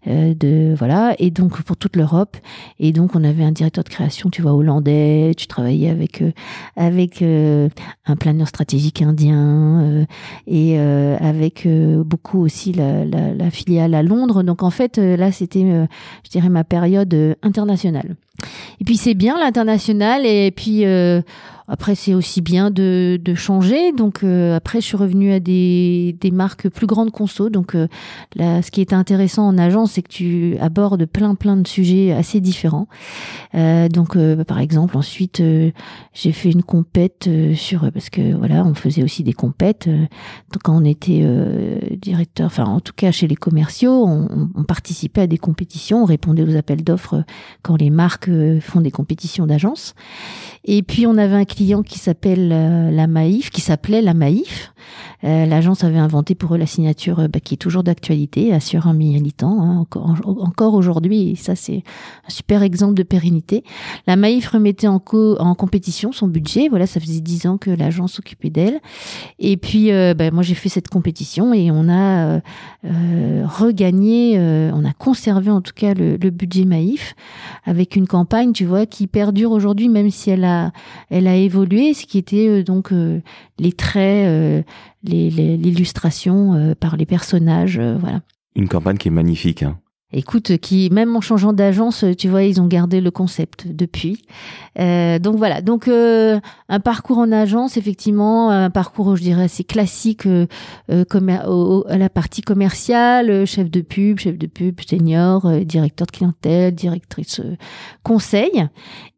de 0.06 0.76
voilà, 0.78 1.15
et 1.19 1.30
donc 1.30 1.62
pour 1.62 1.78
toute 1.78 1.95
l'Europe. 1.95 2.38
Et 2.80 2.91
donc 2.91 3.15
on 3.15 3.24
avait 3.24 3.43
un 3.43 3.52
directeur 3.52 3.84
de 3.84 3.89
création, 3.89 4.30
tu 4.30 4.41
vois, 4.41 4.54
hollandais. 4.54 5.34
Tu 5.38 5.47
travaillais 5.47 5.89
avec 5.89 6.24
avec 6.76 7.21
un 7.21 8.15
planeur 8.15 8.47
stratégique 8.47 9.02
indien 9.02 10.06
et 10.47 10.80
avec 10.80 11.67
beaucoup 12.06 12.39
aussi 12.39 12.74
la, 12.74 13.06
la, 13.06 13.34
la, 13.34 13.52
filiale 13.52 13.93
à 13.93 14.04
Londres. 14.04 14.43
Donc 14.43 14.63
en 14.63 14.71
fait 14.71 14.97
là 14.97 15.32
c'était, 15.32 15.62
je 15.62 16.30
dirais 16.30 16.50
ma 16.50 16.63
période 16.63 17.13
international. 17.52 18.16
Et 18.80 18.84
puis 18.84 18.98
c'est 18.98 19.13
bien 19.13 19.39
l'international 19.39 20.26
et 20.26 20.52
puis 20.52 20.86
euh, 20.86 21.22
après, 21.72 21.96
c'est 21.96 22.13
aussi 22.13 22.41
bien 22.41 22.70
de, 22.70 23.17
changer. 23.34 23.94
Donc 23.94 24.26
euh, 24.26 24.58
après, 24.58 24.82
je 24.82 24.88
suis 24.88 24.98
revenue 24.98 25.32
à 25.32 25.39
des, 25.39 26.17
marques 26.34 26.67
plus 26.67 26.86
grandes 26.86 27.12
conso. 27.12 27.50
Donc 27.50 27.76
euh, 27.76 27.88
ce 28.38 28.70
qui 28.72 28.82
est 28.82 28.91
intéressant 28.91 29.48
en 29.48 29.58
agence, 29.58 29.94
c'est 29.94 30.02
que 30.02 30.10
tu 30.10 30.58
abordes 30.60 31.06
plein 31.06 31.34
plein 31.36 31.56
de 31.56 31.65
sujets 31.65 32.12
assez 32.12 32.41
différents. 32.41 32.88
Donc 33.54 34.17
par 34.44 34.60
exemple, 34.60 34.98
ensuite, 34.98 35.41
j'ai 36.13 36.32
fait 36.34 36.52
une 36.52 36.63
compète 36.63 37.30
sur 37.56 37.89
parce 37.91 38.10
que 38.10 38.34
voilà, 38.34 38.65
on 38.65 38.74
faisait 38.74 39.04
aussi 39.04 39.24
des 39.24 39.34
compètes. 39.34 39.89
Quand 40.63 40.76
on 40.76 40.84
était 40.84 41.26
directeur, 42.02 42.48
enfin 42.48 42.65
en 42.65 42.82
tout 42.82 42.94
cas 42.94 43.12
chez 43.12 43.28
les 43.28 43.36
commerciaux, 43.36 44.06
on, 44.06 44.63
participait 44.63 45.22
à 45.22 45.28
des 45.28 45.38
compétitions, 45.38 46.04
on 46.04 46.06
répondait 46.06 46.44
aux 46.44 46.56
appels 46.58 46.84
d'offres 46.84 47.24
quand 47.62 47.78
les 47.78 47.89
marques 47.89 48.20
font 48.62 48.81
des 48.81 48.91
compétitions 48.91 49.47
d'agence. 49.47 49.95
Et 50.63 50.84
puis 50.84 51.07
on 51.07 51.17
avait 51.17 51.36
un 51.36 51.45
client 51.45 51.84
qui 51.84 51.97
s'appelle 51.97 52.51
euh, 52.51 52.91
la 52.91 53.07
Maïf, 53.07 53.49
qui 53.49 53.62
s'appelait 53.62 54.01
la 54.01 54.13
Maïf. 54.13 54.73
Euh, 55.23 55.45
L'agence 55.45 55.84
avait 55.84 55.97
inventé 55.97 56.36
pour 56.36 56.55
eux 56.55 56.57
la 56.57 56.65
signature 56.65 57.19
euh, 57.19 57.27
bah, 57.27 57.39
qui 57.39 57.53
est 57.55 57.57
toujours 57.57 57.84
d'actualité, 57.84 58.53
assure 58.53 58.88
un 58.88 58.93
militant, 58.93 59.62
hein, 59.62 59.77
encore, 59.77 60.15
encore 60.25 60.73
aujourd'hui. 60.73 61.36
Ça 61.36 61.55
c'est 61.55 61.84
un 62.27 62.29
super 62.29 62.63
exemple 62.63 62.93
de 62.93 63.03
pérennité. 63.03 63.63
La 64.07 64.15
Maïf 64.15 64.47
remettait 64.47 64.88
en, 64.88 64.99
co 64.99 65.38
en 65.39 65.55
compétition 65.55 66.12
son 66.12 66.27
budget. 66.27 66.67
Voilà, 66.69 66.88
ça 66.88 66.99
faisait 66.99 67.21
dix 67.21 67.45
ans 67.45 67.57
que 67.57 67.71
l'agence 67.71 68.13
s'occupait 68.13 68.49
d'elle. 68.49 68.79
Et 69.39 69.57
puis 69.57 69.91
euh, 69.91 70.13
bah, 70.13 70.31
moi 70.31 70.43
j'ai 70.43 70.55
fait 70.55 70.69
cette 70.69 70.89
compétition 70.89 71.53
et 71.53 71.71
on 71.71 71.89
a 71.89 72.41
regagné, 72.84 74.39
on 74.73 74.86
a 74.86 74.93
conservé 74.93 75.51
en 75.51 75.62
tout 75.62 75.73
cas 75.75 75.93
le, 75.93 76.17
le 76.17 76.29
budget 76.29 76.65
Maïf 76.65 77.15
avec 77.65 77.95
une 77.95 78.07
campagne, 78.07 78.53
tu 78.53 78.65
vois, 78.65 78.86
qui 78.86 79.07
perdure 79.07 79.51
aujourd'hui, 79.51 79.89
même 79.89 80.10
si 80.10 80.29
elle 80.29 80.43
a 80.43 80.71
elle 81.10 81.27
a 81.27 81.36
évolué, 81.36 81.93
ce 81.93 82.05
qui 82.05 82.17
était 82.17 82.47
euh, 82.47 82.63
donc 82.63 82.91
euh, 82.91 83.21
les 83.60 83.73
traits, 83.73 84.65
euh, 85.08 85.56
l'illustration 85.58 86.76
par 86.80 86.98
les 86.98 87.06
personnages, 87.06 87.80
voilà. 87.80 88.22
Une 88.56 88.68
campagne 88.68 88.98
qui 88.98 89.08
est 89.08 89.12
magnifique. 89.12 89.64
Hein. 89.64 89.80
Écoute, 90.13 90.58
qui 90.58 90.89
même 90.91 91.15
en 91.15 91.21
changeant 91.21 91.54
d'agence, 91.54 92.04
tu 92.17 92.28
vois, 92.28 92.43
ils 92.43 92.62
ont 92.62 92.67
gardé 92.67 93.02
le 93.02 93.12
concept 93.12 93.67
depuis. 93.67 94.21
Euh, 94.80 95.19
donc 95.19 95.38
voilà, 95.38 95.62
donc 95.62 95.88
euh, 95.88 96.39
un 96.69 96.80
parcours 96.80 97.17
en 97.17 97.32
agence, 97.32 97.78
effectivement, 97.78 98.50
un 98.50 98.69
parcours, 98.69 99.15
je 99.15 99.21
dirais, 99.21 99.43
assez 99.43 99.63
classique 99.63 100.26
euh, 100.26 100.47
euh 100.89 101.06
à 101.88 101.97
la 101.97 102.10
partie 102.10 102.41
commerciale, 102.41 103.45
chef 103.45 103.69
de 103.69 103.82
pub, 103.82 104.19
chef 104.19 104.38
de 104.38 104.47
pub 104.47 104.80
senior, 104.82 105.50
directeur 105.62 106.08
de 106.08 106.12
clientèle, 106.12 106.74
directrice 106.74 107.41
conseil. 108.04 108.67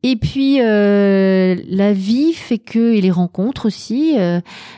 Et 0.04 0.16
puis 0.16 0.58
la 0.58 1.94
vie 1.94 2.34
fait 2.34 2.60
que 2.60 2.94
et 2.94 3.02
les 3.02 3.12
rencontres 3.12 3.66
aussi 3.68 4.16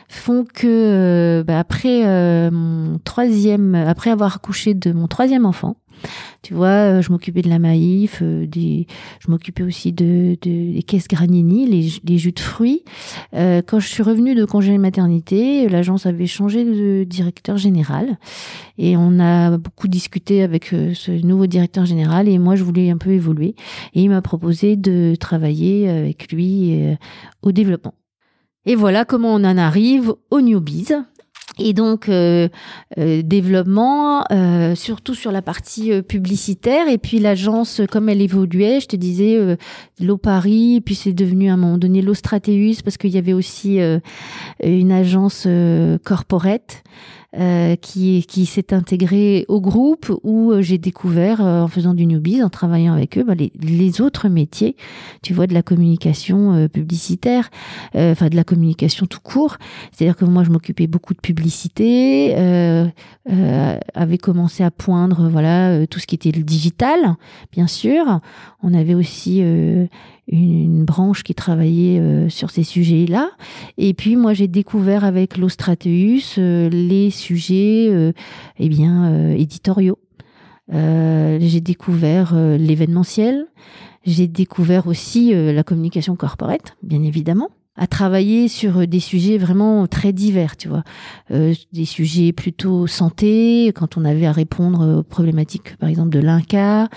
font 0.08 0.44
que 0.44 1.42
bah, 1.46 1.58
après 1.58 2.50
mon 2.50 2.98
troisième, 2.98 3.74
après 3.74 4.10
avoir 4.10 4.36
accouché 4.36 4.74
de 4.74 4.92
mon 4.92 5.08
troisième 5.08 5.46
enfant. 5.46 5.76
Tu 6.42 6.54
vois, 6.54 6.68
euh, 6.68 7.02
je 7.02 7.10
m'occupais 7.10 7.42
de 7.42 7.48
la 7.48 7.58
maïf, 7.58 8.20
euh, 8.22 8.46
je 8.54 9.30
m'occupais 9.30 9.62
aussi 9.62 9.92
de, 9.92 10.36
des 10.40 10.82
caisses 10.86 11.08
Granini, 11.08 11.66
les, 11.66 12.18
jus 12.18 12.32
de 12.32 12.40
fruits. 12.40 12.84
Euh, 13.34 13.62
quand 13.66 13.80
je 13.80 13.88
suis 13.88 14.02
revenue 14.02 14.34
de 14.34 14.44
congé 14.44 14.72
de 14.72 14.78
maternité, 14.78 15.68
l'agence 15.68 16.06
avait 16.06 16.26
changé 16.26 16.64
de 16.64 17.04
directeur 17.04 17.56
général 17.56 18.18
et 18.78 18.96
on 18.96 19.18
a 19.18 19.58
beaucoup 19.58 19.88
discuté 19.88 20.42
avec 20.42 20.66
ce 20.66 21.10
nouveau 21.26 21.46
directeur 21.46 21.84
général 21.84 22.28
et 22.28 22.38
moi 22.38 22.56
je 22.56 22.64
voulais 22.64 22.90
un 22.90 22.98
peu 22.98 23.10
évoluer 23.10 23.54
et 23.94 24.02
il 24.02 24.10
m'a 24.10 24.22
proposé 24.22 24.76
de 24.76 25.14
travailler 25.18 25.88
avec 25.88 26.30
lui 26.32 26.78
au 27.42 27.52
développement. 27.52 27.94
Et 28.66 28.74
voilà 28.74 29.04
comment 29.04 29.34
on 29.34 29.44
en 29.44 29.56
arrive 29.56 30.14
au 30.30 30.40
Newbies. 30.40 30.92
Et 31.58 31.72
donc 31.72 32.08
euh, 32.08 32.48
euh, 32.98 33.22
développement, 33.22 34.24
euh, 34.30 34.74
surtout 34.74 35.14
sur 35.14 35.32
la 35.32 35.40
partie 35.40 36.02
publicitaire. 36.02 36.88
Et 36.88 36.98
puis 36.98 37.18
l'agence, 37.18 37.80
comme 37.90 38.08
elle 38.08 38.20
évoluait, 38.20 38.80
je 38.80 38.88
te 38.88 38.96
disais 38.96 39.56
l'eau 40.00 40.18
Paris, 40.18 40.82
puis 40.84 40.94
c'est 40.94 41.12
devenu 41.12 41.48
à 41.48 41.54
un 41.54 41.56
moment 41.56 41.78
donné 41.78 42.02
l'eau 42.02 42.14
Strateus 42.14 42.82
parce 42.84 42.98
qu'il 42.98 43.10
y 43.10 43.18
avait 43.18 43.32
aussi 43.32 43.78
une 44.62 44.92
agence 44.92 45.48
corporate. 46.04 46.82
Euh, 47.38 47.76
qui, 47.76 48.24
qui 48.26 48.46
s'est 48.46 48.72
intégré 48.72 49.44
au 49.48 49.60
groupe 49.60 50.10
où 50.22 50.52
euh, 50.52 50.62
j'ai 50.62 50.78
découvert, 50.78 51.44
euh, 51.44 51.60
en 51.60 51.68
faisant 51.68 51.92
du 51.92 52.06
newbies, 52.06 52.42
en 52.42 52.48
travaillant 52.48 52.94
avec 52.94 53.18
eux, 53.18 53.24
bah, 53.24 53.34
les, 53.34 53.52
les, 53.60 54.00
autres 54.00 54.30
métiers, 54.30 54.74
tu 55.22 55.34
vois, 55.34 55.46
de 55.46 55.52
la 55.52 55.62
communication 55.62 56.66
publicitaire, 56.68 57.50
enfin 57.94 58.28
de 58.28 58.36
la 58.36 58.44
communication 58.44 59.06
tout 59.06 59.20
court. 59.20 59.58
C'est-à-dire 59.92 60.16
que 60.16 60.24
moi, 60.24 60.44
je 60.44 60.50
m'occupais 60.50 60.86
beaucoup 60.86 61.12
de 61.12 61.20
publicité, 61.20 62.34
avait 63.94 64.18
commencé 64.18 64.64
à 64.64 64.70
poindre, 64.70 65.28
voilà, 65.28 65.86
tout 65.86 65.98
ce 65.98 66.06
qui 66.06 66.14
était 66.14 66.32
le 66.32 66.42
digital, 66.42 67.16
bien 67.52 67.66
sûr. 67.66 68.20
On 68.62 68.72
avait 68.74 68.94
aussi 68.94 69.42
une, 70.28 70.84
branche 70.84 71.22
qui 71.22 71.34
travaillait 71.34 72.00
euh, 72.00 72.28
sur 72.28 72.50
ces 72.50 72.62
sujets-là. 72.62 73.30
Et 73.78 73.94
puis 73.94 74.16
moi, 74.16 74.34
j'ai 74.34 74.48
découvert 74.48 75.04
avec 75.04 75.36
l'Ostrateus 75.36 76.38
euh, 76.38 76.68
les 76.68 77.10
sujets 77.10 77.88
euh, 77.90 78.12
eh 78.58 78.68
bien 78.68 79.32
éditoriaux. 79.34 79.98
j'ai 80.70 81.60
découvert 81.60 82.34
l'événementiel. 82.34 83.46
J'ai 84.04 84.28
découvert 84.28 84.86
aussi 84.86 85.32
la 85.34 85.64
communication 85.64 86.14
corporate, 86.14 86.76
bien 86.82 87.02
évidemment 87.02 87.50
à 87.76 87.86
travailler 87.86 88.48
sur 88.48 88.78
euh, 88.78 88.86
des 88.86 89.00
sujets 89.00 89.38
vraiment 89.38 89.86
très 89.86 90.12
divers, 90.12 90.56
tu 90.56 90.68
vois, 90.68 90.82
euh, 91.30 91.54
des 91.72 91.84
sujets 91.84 92.32
plutôt 92.32 92.86
santé, 92.86 93.72
quand 93.74 93.96
on 93.96 94.04
avait 94.04 94.26
à 94.26 94.32
répondre 94.32 94.98
aux 94.98 95.02
problématiques, 95.02 95.76
par 95.76 95.88
exemple 95.88 96.10
de 96.10 96.20
l'INCA, 96.20 96.88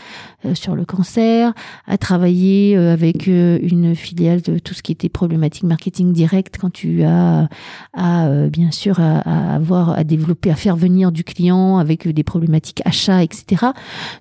euh, 0.45 0.55
sur 0.55 0.75
le 0.75 0.85
cancer, 0.85 1.53
à 1.87 1.97
travailler 1.97 2.77
euh, 2.77 2.93
avec 2.93 3.27
une 3.27 3.95
filiale 3.95 4.41
de 4.41 4.59
tout 4.59 4.73
ce 4.73 4.81
qui 4.81 4.91
était 4.91 5.09
problématique 5.09 5.63
marketing 5.63 6.13
direct, 6.13 6.57
quand 6.59 6.71
tu 6.71 7.03
as 7.03 7.49
à, 7.93 8.47
bien 8.47 8.71
sûr 8.71 8.99
à, 8.99 9.19
à, 9.19 9.55
avoir 9.55 9.91
à 9.91 10.03
développer, 10.03 10.51
à 10.51 10.55
faire 10.55 10.75
venir 10.75 11.11
du 11.11 11.23
client 11.23 11.77
avec 11.77 12.07
des 12.07 12.23
problématiques 12.23 12.81
achats, 12.85 13.23
etc. 13.23 13.67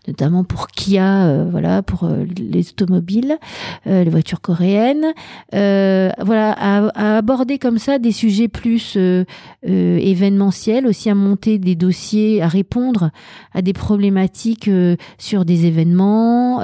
Notamment 0.07 0.45
pour 0.45 0.69
Kia, 0.69 1.45
voilà, 1.45 1.83
pour 1.83 2.09
les 2.37 2.71
automobiles, 2.71 3.39
les 3.87 4.11
voitures 4.11 4.41
coréennes, 4.41 5.07
voilà 5.53 6.48
à, 6.53 7.17
aborder 7.17 7.59
comme 7.59 7.79
ça 7.79 7.99
des 7.99 8.13
sujets 8.13 8.49
plus 8.49 8.95
euh, 8.97 9.25
euh, 9.69 9.99
événementiels, 9.99 10.87
aussi 10.87 11.11
à 11.11 11.15
monter 11.15 11.59
des 11.59 11.75
dossiers, 11.75 12.43
à 12.43 12.49
répondre 12.49 13.11
à 13.53 13.63
des 13.63 13.73
problématiques 13.73 14.69
euh, 14.69 14.97
sur 15.19 15.45
des 15.45 15.67
événements, 15.67 16.61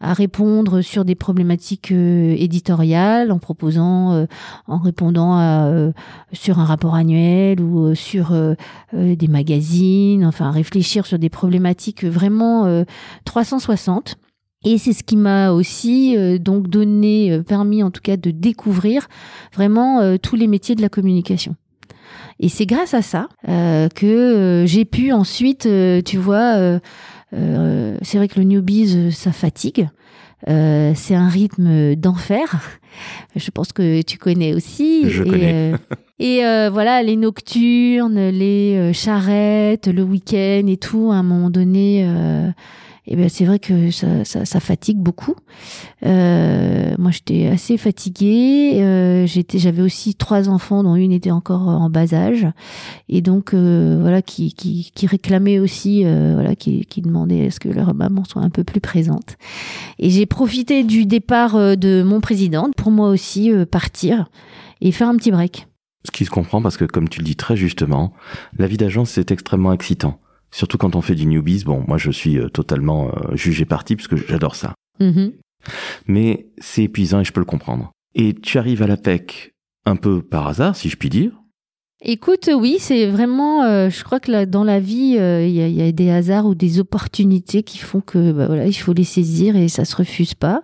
à 0.00 0.12
répondre 0.12 0.80
sur 0.80 1.04
des 1.04 1.14
problématiques 1.14 1.90
éditoriales 1.90 3.30
en 3.32 3.38
proposant, 3.38 4.26
en 4.66 4.78
répondant 4.78 5.34
à, 5.34 5.90
sur 6.32 6.58
un 6.58 6.64
rapport 6.64 6.94
annuel 6.94 7.60
ou 7.60 7.94
sur 7.94 8.32
des 8.92 9.28
magazines, 9.28 10.24
enfin 10.24 10.50
réfléchir 10.50 11.06
sur 11.06 11.18
des 11.18 11.28
problématiques 11.28 12.04
vraiment 12.04 12.84
360 13.24 14.16
et 14.66 14.78
c'est 14.78 14.92
ce 14.92 15.04
qui 15.04 15.16
m'a 15.16 15.52
aussi 15.52 16.16
euh, 16.16 16.38
donc 16.38 16.66
donné, 16.66 17.30
euh, 17.30 17.42
permis 17.42 17.84
en 17.84 17.92
tout 17.92 18.00
cas 18.02 18.16
de 18.16 18.32
découvrir 18.32 19.06
vraiment 19.54 20.00
euh, 20.00 20.16
tous 20.20 20.34
les 20.34 20.48
métiers 20.48 20.74
de 20.74 20.82
la 20.82 20.88
communication. 20.88 21.54
Et 22.40 22.48
c'est 22.48 22.66
grâce 22.66 22.92
à 22.92 23.00
ça 23.00 23.28
que 23.46 24.64
j'ai 24.66 24.84
pu 24.84 25.10
ensuite, 25.12 25.66
tu 26.04 26.18
vois, 26.18 26.78
c'est 27.32 28.18
vrai 28.18 28.28
que 28.28 28.38
le 28.38 28.44
newbies, 28.44 29.10
ça 29.10 29.32
fatigue. 29.32 29.88
c'est 30.46 31.14
un 31.14 31.28
rythme 31.28 31.94
d'enfer. 31.94 32.78
Je 33.36 33.50
pense 33.50 33.72
que 33.72 34.02
tu 34.02 34.18
connais 34.18 34.52
aussi. 34.52 35.08
Je 35.08 35.22
et, 35.22 35.30
connais. 35.30 35.72
et 36.18 36.68
voilà, 36.68 37.02
les 37.02 37.16
nocturnes, 37.16 38.28
les 38.28 38.92
charrettes, 38.92 39.86
le 39.86 40.02
week-end 40.02 40.66
et 40.66 40.76
tout, 40.76 41.10
à 41.12 41.14
un 41.14 41.22
moment 41.22 41.48
donné 41.48 42.06
et 43.06 43.16
ben 43.16 43.28
c'est 43.28 43.44
vrai 43.44 43.58
que 43.58 43.90
ça, 43.90 44.24
ça, 44.24 44.60
fatigue 44.60 44.98
beaucoup. 44.98 45.34
Euh, 46.04 46.94
moi, 46.98 47.10
j'étais 47.12 47.46
assez 47.46 47.76
fatiguée. 47.76 48.80
Euh, 48.82 49.26
j'étais, 49.26 49.58
j'avais 49.58 49.82
aussi 49.82 50.14
trois 50.14 50.48
enfants, 50.48 50.82
dont 50.82 50.96
une 50.96 51.12
était 51.12 51.30
encore 51.30 51.68
en 51.68 51.88
bas 51.88 52.12
âge, 52.14 52.46
et 53.08 53.20
donc 53.20 53.54
euh, 53.54 53.98
voilà, 54.00 54.22
qui, 54.22 54.52
qui, 54.54 54.90
qui 54.94 55.06
réclamaient 55.06 55.58
aussi, 55.58 56.02
euh, 56.04 56.32
voilà, 56.34 56.56
qui, 56.56 56.84
qui 56.86 57.00
demandaient 57.00 57.46
est-ce 57.46 57.60
que 57.60 57.68
leur 57.68 57.94
maman 57.94 58.24
soit 58.24 58.42
un 58.42 58.50
peu 58.50 58.64
plus 58.64 58.80
présente. 58.80 59.36
Et 59.98 60.10
j'ai 60.10 60.26
profité 60.26 60.84
du 60.84 61.06
départ 61.06 61.56
euh, 61.56 61.76
de 61.76 62.02
mon 62.02 62.20
président 62.20 62.70
pour 62.76 62.90
moi 62.90 63.08
aussi 63.08 63.52
euh, 63.52 63.66
partir 63.66 64.28
et 64.80 64.92
faire 64.92 65.08
un 65.08 65.16
petit 65.16 65.30
break. 65.30 65.66
Ce 66.04 66.10
qui 66.10 66.24
se 66.24 66.30
comprend 66.30 66.62
parce 66.62 66.76
que, 66.76 66.84
comme 66.84 67.08
tu 67.08 67.20
le 67.20 67.24
dis 67.24 67.36
très 67.36 67.56
justement, 67.56 68.12
la 68.58 68.66
vie 68.66 68.76
d'agence 68.76 69.10
c'est 69.10 69.30
extrêmement 69.30 69.72
excitant. 69.72 70.20
Surtout 70.50 70.78
quand 70.78 70.96
on 70.96 71.02
fait 71.02 71.14
du 71.14 71.26
newbies, 71.26 71.64
bon, 71.64 71.84
moi 71.86 71.98
je 71.98 72.10
suis 72.10 72.38
euh, 72.38 72.48
totalement 72.48 73.08
euh, 73.08 73.36
jugé 73.36 73.64
parti 73.64 73.96
parce 73.96 74.08
que 74.08 74.16
j'adore 74.16 74.54
ça. 74.54 74.74
Mm-hmm. 75.00 75.32
Mais 76.06 76.46
c'est 76.58 76.84
épuisant 76.84 77.20
et 77.20 77.24
je 77.24 77.32
peux 77.32 77.40
le 77.40 77.46
comprendre. 77.46 77.92
Et 78.14 78.34
tu 78.34 78.58
arrives 78.58 78.82
à 78.82 78.86
la 78.86 78.96
PEC 78.96 79.54
un 79.84 79.96
peu 79.96 80.22
par 80.22 80.46
hasard, 80.46 80.76
si 80.76 80.88
je 80.88 80.96
puis 80.96 81.08
dire, 81.08 81.32
Écoute, 82.08 82.48
oui, 82.56 82.76
c'est 82.78 83.06
vraiment, 83.06 83.64
euh, 83.64 83.90
je 83.90 84.04
crois 84.04 84.20
que 84.20 84.44
dans 84.44 84.62
la 84.62 84.78
vie, 84.78 85.16
euh, 85.18 85.44
il 85.44 85.52
y, 85.52 85.82
a, 85.82 85.90
des 85.90 86.08
hasards 86.08 86.46
ou 86.46 86.54
des 86.54 86.78
opportunités 86.78 87.64
qui 87.64 87.78
font 87.78 88.00
que, 88.00 88.30
bah, 88.30 88.46
voilà, 88.46 88.66
il 88.68 88.74
faut 88.74 88.92
les 88.92 89.02
saisir 89.02 89.56
et 89.56 89.66
ça 89.66 89.84
se 89.84 89.96
refuse 89.96 90.32
pas. 90.32 90.62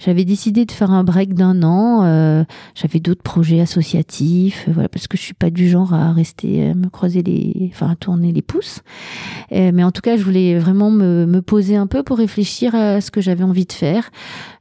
J'avais 0.00 0.26
décidé 0.26 0.66
de 0.66 0.70
faire 0.70 0.90
un 0.90 1.02
break 1.02 1.32
d'un 1.32 1.62
an. 1.62 2.04
Euh, 2.04 2.44
j'avais 2.74 3.00
d'autres 3.00 3.22
projets 3.22 3.60
associatifs, 3.60 4.68
voilà, 4.70 4.90
parce 4.90 5.06
que 5.06 5.16
je 5.16 5.22
suis 5.22 5.32
pas 5.32 5.48
du 5.48 5.66
genre 5.66 5.94
à 5.94 6.12
rester, 6.12 6.68
à 6.68 6.74
me 6.74 6.90
croiser 6.90 7.22
les, 7.22 7.70
enfin, 7.72 7.90
à 7.90 7.96
tourner 7.96 8.30
les 8.30 8.42
pouces. 8.42 8.80
mais 9.50 9.84
en 9.84 9.92
tout 9.92 10.02
cas, 10.02 10.18
je 10.18 10.22
voulais 10.22 10.58
vraiment 10.58 10.90
me, 10.90 11.40
poser 11.40 11.76
un 11.76 11.86
peu 11.86 12.02
pour 12.02 12.18
réfléchir 12.18 12.74
à 12.74 13.00
ce 13.00 13.10
que 13.10 13.22
j'avais 13.22 13.44
envie 13.44 13.64
de 13.64 13.72
faire. 13.72 14.10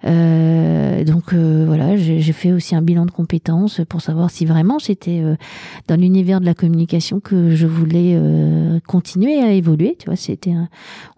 donc 0.06 1.34
voilà, 1.34 1.98
j'ai 1.98 2.22
fait 2.32 2.54
aussi 2.54 2.74
un 2.74 2.82
bilan 2.82 3.06
de 3.06 3.12
compétences 3.12 3.82
pour 3.90 4.00
savoir 4.00 4.32
si 4.32 4.46
vraiment 4.46 4.80
c'était 4.80 5.22
dans 5.90 6.00
l'univers 6.00 6.21
de 6.24 6.46
la 6.46 6.54
communication 6.54 7.20
que 7.20 7.56
je 7.56 7.66
voulais 7.66 8.14
euh, 8.16 8.80
continuer 8.88 9.42
à 9.42 9.52
évoluer. 9.52 9.96
Tu 10.00 10.06
vois, 10.06 10.16
c'était, 10.16 10.54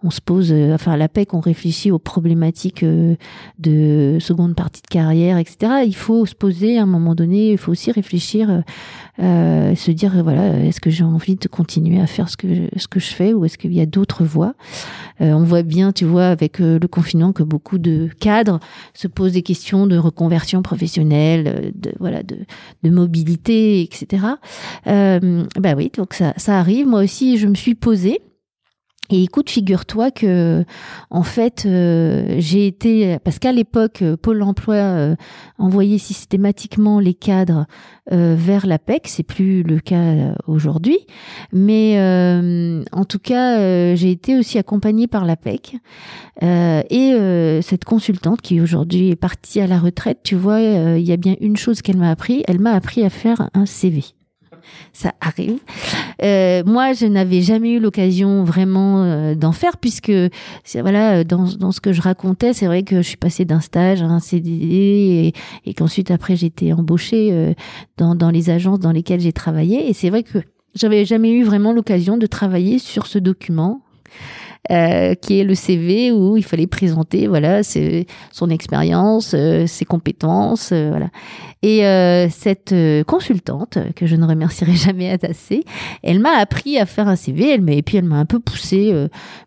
on 0.02 0.10
se 0.10 0.20
pose, 0.20 0.52
euh, 0.52 0.74
enfin 0.74 0.92
à 0.92 0.96
la 0.96 1.08
PEC, 1.08 1.34
on 1.34 1.40
réfléchit 1.40 1.90
aux 1.90 1.98
problématiques 1.98 2.82
euh, 2.82 3.16
de 3.58 4.18
seconde 4.20 4.54
partie 4.54 4.82
de 4.82 4.86
carrière, 4.86 5.38
etc. 5.38 5.84
Il 5.86 5.94
faut 5.94 6.26
se 6.26 6.34
poser 6.34 6.78
à 6.78 6.82
un 6.82 6.86
moment 6.86 7.14
donné. 7.14 7.52
Il 7.52 7.58
faut 7.58 7.72
aussi 7.72 7.92
réfléchir, 7.92 8.62
se 9.18 9.90
dire 9.90 10.22
voilà, 10.22 10.58
est-ce 10.60 10.80
que 10.80 10.90
j'ai 10.90 11.04
envie 11.04 11.36
de 11.36 11.48
continuer 11.48 12.00
à 12.00 12.06
faire 12.06 12.28
ce 12.28 12.36
que 12.36 12.46
ce 12.76 12.88
que 12.88 13.00
je 13.00 13.12
fais 13.12 13.32
ou 13.32 13.44
est-ce 13.44 13.58
qu'il 13.58 13.72
y 13.72 13.80
a 13.80 13.86
d'autres 13.86 14.24
voies? 14.24 14.54
On 15.20 15.44
voit 15.44 15.62
bien, 15.62 15.92
tu 15.92 16.04
vois, 16.04 16.26
avec 16.26 16.58
le 16.58 16.86
confinement 16.86 17.32
que 17.32 17.42
beaucoup 17.42 17.78
de 17.78 18.08
cadres 18.20 18.60
se 18.92 19.06
posent 19.06 19.32
des 19.32 19.42
questions 19.42 19.86
de 19.86 19.96
reconversion 19.96 20.62
professionnelle, 20.62 21.72
de 21.74 21.92
voilà, 22.00 22.22
de, 22.22 22.38
de 22.82 22.90
mobilité, 22.90 23.82
etc. 23.82 24.24
Euh, 24.86 25.44
bah 25.58 25.74
oui, 25.76 25.90
donc 25.96 26.14
ça, 26.14 26.34
ça 26.36 26.58
arrive. 26.58 26.86
Moi 26.86 27.02
aussi, 27.02 27.38
je 27.38 27.46
me 27.46 27.54
suis 27.54 27.74
posée. 27.74 28.20
Et 29.10 29.22
écoute, 29.22 29.50
figure-toi 29.50 30.10
que, 30.10 30.64
en 31.10 31.22
fait, 31.22 31.64
euh, 31.66 32.36
j'ai 32.38 32.66
été 32.66 33.18
parce 33.22 33.38
qu'à 33.38 33.52
l'époque, 33.52 34.00
euh, 34.00 34.16
Pôle 34.16 34.42
Emploi 34.42 34.76
euh, 34.76 35.14
envoyait 35.58 35.98
systématiquement 35.98 37.00
les 37.00 37.14
cadres 37.14 37.66
vers 38.10 38.66
l'APEC. 38.66 39.08
C'est 39.08 39.22
plus 39.22 39.62
le 39.62 39.80
cas 39.80 40.34
aujourd'hui, 40.46 40.98
mais 41.54 41.98
en 42.92 43.04
tout 43.06 43.18
cas, 43.18 43.94
j'ai 43.94 44.10
été 44.10 44.36
aussi 44.36 44.58
accompagnée 44.58 45.06
par 45.06 45.24
l'APEC 45.24 45.76
et 46.42 47.60
cette 47.62 47.86
consultante 47.86 48.42
qui 48.42 48.60
aujourd'hui 48.60 49.08
est 49.08 49.16
partie 49.16 49.60
à 49.60 49.66
la 49.66 49.78
retraite. 49.78 50.18
Tu 50.22 50.34
vois, 50.34 50.60
il 50.60 51.00
y 51.02 51.12
a 51.12 51.16
bien 51.16 51.36
une 51.40 51.56
chose 51.56 51.80
qu'elle 51.80 51.96
m'a 51.96 52.10
appris. 52.10 52.44
Elle 52.46 52.60
m'a 52.60 52.72
appris 52.72 53.02
à 53.04 53.08
faire 53.08 53.48
un 53.54 53.64
CV 53.64 54.04
ça 54.92 55.12
arrive. 55.20 55.58
Euh, 56.22 56.62
moi, 56.64 56.92
je 56.92 57.06
n'avais 57.06 57.42
jamais 57.42 57.72
eu 57.72 57.80
l'occasion 57.80 58.44
vraiment 58.44 59.02
euh, 59.02 59.34
d'en 59.34 59.52
faire 59.52 59.76
puisque 59.76 60.12
voilà 60.74 61.24
dans, 61.24 61.44
dans 61.58 61.72
ce 61.72 61.80
que 61.80 61.92
je 61.92 62.00
racontais, 62.00 62.52
c'est 62.52 62.66
vrai 62.66 62.82
que 62.82 62.96
je 62.96 63.08
suis 63.08 63.16
passée 63.16 63.44
d'un 63.44 63.60
stage 63.60 64.02
à 64.02 64.06
un 64.06 64.20
CDD 64.20 65.32
et, 65.64 65.74
qu'ensuite 65.74 66.10
après 66.10 66.44
été 66.44 66.72
embauchée 66.72 67.30
euh, 67.32 67.52
dans, 67.96 68.30
les 68.30 68.50
agences 68.50 68.78
dans 68.78 68.92
lesquelles 68.92 69.20
j'ai 69.20 69.32
travaillé 69.32 69.88
et 69.88 69.92
c'est 69.92 70.10
vrai 70.10 70.22
que 70.22 70.38
j'avais 70.74 71.04
jamais 71.04 71.32
eu 71.32 71.44
vraiment 71.44 71.72
l'occasion 71.72 72.16
de 72.16 72.26
travailler 72.26 72.78
sur 72.78 73.06
ce 73.06 73.18
document 73.18 73.82
qui 74.68 75.38
est 75.38 75.44
le 75.44 75.54
CV 75.54 76.10
où 76.10 76.38
il 76.38 76.42
fallait 76.42 76.66
présenter 76.66 77.26
voilà 77.26 77.60
son 77.62 78.48
expérience, 78.48 79.36
ses 79.66 79.84
compétences, 79.84 80.72
voilà. 80.72 81.10
Et 81.66 82.28
cette 82.30 82.74
consultante 83.06 83.78
que 83.96 84.06
je 84.06 84.16
ne 84.16 84.26
remercierai 84.26 84.72
jamais 84.74 85.10
assez, 85.10 85.64
elle 86.02 86.20
m'a 86.20 86.36
appris 86.38 86.78
à 86.78 86.84
faire 86.84 87.08
un 87.08 87.16
CV, 87.16 87.54
et 87.54 87.82
puis 87.82 87.96
elle 87.96 88.04
m'a 88.04 88.16
un 88.18 88.26
peu 88.26 88.38
poussé 88.38 88.92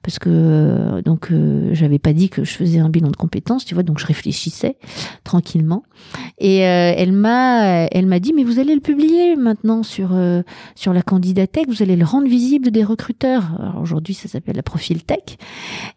parce 0.01 0.17
que 0.17 1.01
donc 1.01 1.31
j'avais 1.73 1.99
pas 1.99 2.13
dit 2.13 2.29
que 2.29 2.43
je 2.43 2.51
faisais 2.51 2.79
un 2.79 2.89
bilan 2.89 3.09
de 3.09 3.15
compétences, 3.15 3.65
tu 3.65 3.75
vois, 3.75 3.83
donc 3.83 3.99
je 3.99 4.05
réfléchissais 4.05 4.77
tranquillement 5.23 5.83
et 6.39 6.57
elle 6.57 7.11
m'a 7.11 7.85
elle 7.91 8.07
m'a 8.07 8.19
dit 8.19 8.33
mais 8.33 8.43
vous 8.43 8.59
allez 8.59 8.73
le 8.73 8.81
publier 8.81 9.35
maintenant 9.35 9.83
sur 9.83 10.09
sur 10.75 10.93
la 10.93 11.01
candidatèque, 11.03 11.67
vous 11.67 11.83
allez 11.83 11.95
le 11.95 12.05
rendre 12.05 12.27
visible 12.27 12.71
des 12.71 12.83
recruteurs. 12.83 13.75
Aujourd'hui 13.79 14.15
ça 14.15 14.27
s'appelle 14.27 14.55
la 14.55 14.63
profil 14.63 15.03
tech. 15.03 15.37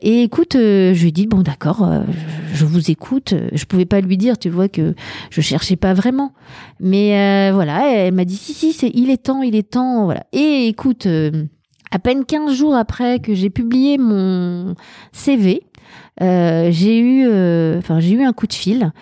Et 0.00 0.22
écoute, 0.22 0.56
euh, 0.56 0.94
je 0.94 1.02
lui 1.02 1.08
ai 1.08 1.12
dit 1.12 1.26
bon 1.26 1.42
d'accord, 1.42 1.82
euh, 1.82 2.02
je 2.52 2.64
vous 2.64 2.90
écoute. 2.90 3.34
Je 3.52 3.64
pouvais 3.64 3.86
pas 3.86 4.00
lui 4.00 4.16
dire, 4.16 4.38
tu 4.38 4.48
vois 4.48 4.68
que 4.68 4.94
je 5.30 5.40
cherchais 5.40 5.76
pas 5.76 5.94
vraiment, 5.94 6.09
mais 6.80 7.16
euh, 7.16 7.52
voilà, 7.54 7.88
elle 7.92 8.14
m'a 8.14 8.24
dit 8.24 8.36
si 8.36 8.54
si, 8.54 8.72
c'est 8.72 8.90
il 8.94 9.10
est 9.10 9.24
temps, 9.24 9.42
il 9.42 9.54
est 9.54 9.70
temps, 9.70 10.04
voilà. 10.04 10.24
Et 10.32 10.66
écoute, 10.68 11.06
à 11.90 11.98
peine 11.98 12.24
15 12.24 12.52
jours 12.54 12.74
après 12.74 13.20
que 13.20 13.34
j'ai 13.34 13.50
publié 13.50 13.98
mon 13.98 14.74
CV, 15.12 15.62
j'ai 16.20 17.00
eu, 17.00 17.24
j'ai 17.98 18.12
eu 18.12 18.22
un 18.22 18.32
coup 18.32 18.46
de 18.46 18.52
fil. 18.52 18.92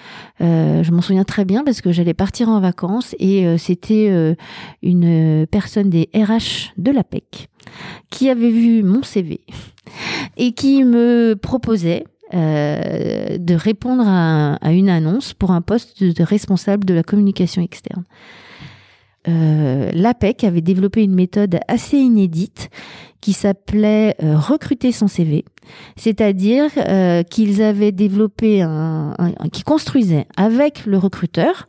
je 0.40 0.90
m'en 0.90 1.02
souviens 1.02 1.24
très 1.24 1.44
bien 1.44 1.64
parce 1.64 1.80
que 1.80 1.92
j'allais 1.92 2.14
partir 2.14 2.48
en 2.48 2.60
vacances 2.60 3.14
et 3.18 3.58
c'était 3.58 4.36
une 4.82 5.46
personne 5.50 5.90
des 5.90 6.08
RH 6.14 6.72
de 6.76 6.90
l'APEC 6.90 7.48
qui 8.10 8.30
avait 8.30 8.50
vu 8.50 8.82
mon 8.82 9.02
CV 9.02 9.40
et 10.36 10.52
qui 10.52 10.84
me 10.84 11.34
proposait 11.34 12.04
euh, 12.34 13.38
de 13.38 13.54
répondre 13.54 14.04
à, 14.06 14.72
une 14.72 14.90
annonce 14.90 15.32
pour 15.32 15.50
un 15.50 15.62
poste 15.62 16.02
de, 16.02 16.22
responsable 16.22 16.84
de 16.84 16.92
la 16.92 17.02
communication 17.02 17.62
externe. 17.62 18.04
Euh, 19.28 19.90
L'APEC 19.94 20.44
avait 20.44 20.60
développé 20.60 21.02
une 21.02 21.14
méthode 21.14 21.58
assez 21.68 21.96
inédite 21.96 22.68
qui 23.22 23.32
s'appelait 23.32 24.14
euh, 24.22 24.36
recruter 24.36 24.92
son 24.92 25.08
CV, 25.08 25.44
c'est-à-dire 25.96 26.70
qu'ils 27.30 27.62
avaient 27.62 27.92
développé 27.92 28.62
un, 28.62 29.14
qui 29.52 29.62
construisait 29.62 30.26
avec 30.36 30.84
le 30.86 30.98
recruteur 30.98 31.66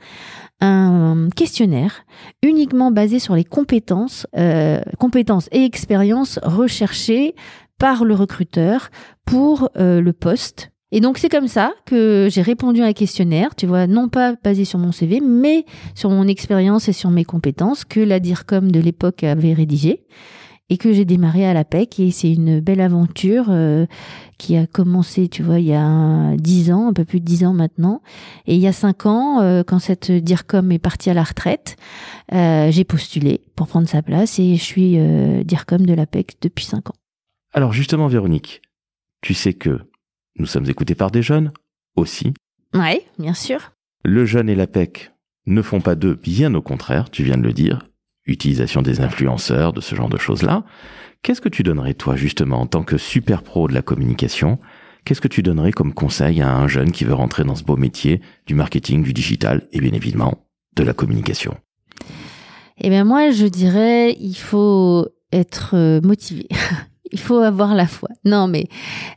un 0.62 1.30
questionnaire 1.34 2.04
uniquement 2.44 2.92
basé 2.92 3.20
sur 3.20 3.34
les 3.34 3.46
compétences 3.46 4.28
et 4.36 5.64
expériences 5.64 6.38
recherchées 6.44 7.34
par 7.80 8.06
le 8.06 8.14
recruteur 8.14 8.90
pour 9.26 9.70
euh, 9.78 10.02
le 10.02 10.14
poste. 10.14 10.72
Et 10.92 11.02
donc 11.02 11.18
c'est 11.18 11.30
comme 11.30 11.48
ça 11.48 11.74
que 11.86 12.28
j'ai 12.32 12.42
répondu 12.42 12.82
à 12.82 12.86
un 12.86 12.94
questionnaire, 12.94 13.56
tu 13.56 13.68
vois, 13.68 13.88
non 13.88 14.10
pas 14.10 14.36
basé 14.44 14.66
sur 14.66 14.80
mon 14.80 14.92
CV, 14.92 15.22
mais 15.22 15.66
sur 15.94 16.10
mon 16.10 16.28
expérience 16.28 16.90
et 16.90 16.94
sur 16.94 17.12
mes 17.12 17.26
compétences 17.26 17.86
que 17.86 18.00
la 18.00 18.20
DIRCOM 18.20 18.72
de 18.72 18.80
l'époque 18.80 19.24
avait 19.24 19.54
rédigé 19.54 20.06
et 20.70 20.78
que 20.78 20.94
j'ai 20.94 21.06
démarré 21.06 21.46
à 21.46 21.54
la 21.54 21.64
PEC 21.64 22.00
et 22.00 22.12
c'est 22.12 22.32
une 22.32 22.60
belle 22.60 22.82
aventure 22.82 23.48
euh, 23.50 23.86
qui 24.38 24.56
a 24.56 24.68
commencé, 24.68 25.28
tu 25.28 25.44
vois, 25.44 25.60
il 25.60 25.66
y 25.66 25.74
a 25.74 26.36
dix 26.38 26.72
ans, 26.72 26.88
un 26.88 26.94
peu 26.94 27.06
plus 27.06 27.20
de 27.20 27.26
dix 27.26 27.44
ans 27.44 27.54
maintenant. 27.54 28.02
Et 28.46 28.56
il 28.56 28.62
y 28.62 28.68
a 28.68 28.72
cinq 28.72 29.06
ans, 29.06 29.42
euh, 29.42 29.64
quand 29.66 29.80
cette 29.80 30.12
DIRCOM 30.12 30.72
est 30.72 30.80
partie 30.80 31.10
à 31.10 31.14
la 31.14 31.24
retraite, 31.24 31.76
euh, 32.34 32.72
j'ai 32.72 32.84
postulé 32.84 33.42
pour 33.56 33.68
prendre 33.68 33.88
sa 33.88 34.02
place 34.02 34.40
et 34.40 34.56
je 34.56 34.64
suis 34.64 34.98
DIRCOM 35.44 35.86
de 35.86 35.94
la 35.94 36.06
PEC 36.06 36.38
depuis 36.42 36.66
cinq 36.66 36.90
ans. 36.90 36.96
Alors 37.54 37.74
justement, 37.74 38.08
Véronique, 38.08 38.62
tu 39.22 39.34
sais 39.34 39.54
que 39.54 39.80
nous 40.38 40.46
sommes 40.46 40.70
écoutés 40.70 40.96
par 40.96 41.12
des 41.12 41.22
jeunes 41.22 41.52
aussi. 41.96 42.34
Oui, 42.74 43.02
bien 43.18 43.34
sûr. 43.34 43.72
Le 44.04 44.26
jeune 44.26 44.50
et 44.50 44.56
la 44.56 44.68
PEC 44.68 45.12
ne 45.46 45.62
font 45.62 45.82
pas 45.82 45.96
d'eux, 45.96 46.16
bien 46.16 46.54
au 46.54 46.62
contraire, 46.62 47.10
tu 47.10 47.24
viens 47.24 47.38
de 47.38 47.44
le 47.44 47.54
dire 47.54 47.90
utilisation 48.30 48.82
des 48.82 49.02
influenceurs, 49.02 49.74
de 49.74 49.82
ce 49.82 49.96
genre 49.96 50.10
de 50.10 50.18
choses-là. 50.18 50.64
Qu'est-ce 51.24 51.42
que 51.42 51.50
tu 51.50 51.64
donnerais, 51.64 51.96
toi, 51.96 52.16
justement, 52.16 52.62
en 52.62 52.68
tant 52.68 52.84
que 52.84 52.98
super 52.98 53.44
pro 53.44 53.68
de 53.68 53.74
la 53.74 53.82
communication? 53.82 54.60
Qu'est-ce 55.04 55.22
que 55.22 55.28
tu 55.28 55.44
donnerais 55.44 55.72
comme 55.72 55.94
conseil 55.94 56.42
à 56.42 56.56
un 56.56 56.68
jeune 56.68 56.92
qui 56.92 57.04
veut 57.04 57.14
rentrer 57.14 57.44
dans 57.44 57.56
ce 57.56 57.64
beau 57.64 57.78
métier 57.78 58.22
du 58.46 58.54
marketing, 58.54 59.04
du 59.04 59.14
digital 59.14 59.68
et 59.72 59.82
bien 59.82 59.94
évidemment 59.94 60.46
de 60.76 60.84
la 60.84 60.94
communication? 60.94 61.58
Eh 62.78 62.90
bien, 62.90 63.04
moi, 63.04 63.32
je 63.32 63.46
dirais, 63.46 64.16
il 64.20 64.36
faut 64.36 65.08
être 65.32 65.76
euh, 65.76 66.00
motivé. 66.02 66.48
il 67.12 67.20
faut 67.20 67.38
avoir 67.38 67.76
la 67.76 67.88
foi. 67.88 68.10
Non, 68.26 68.48
mais 68.48 68.68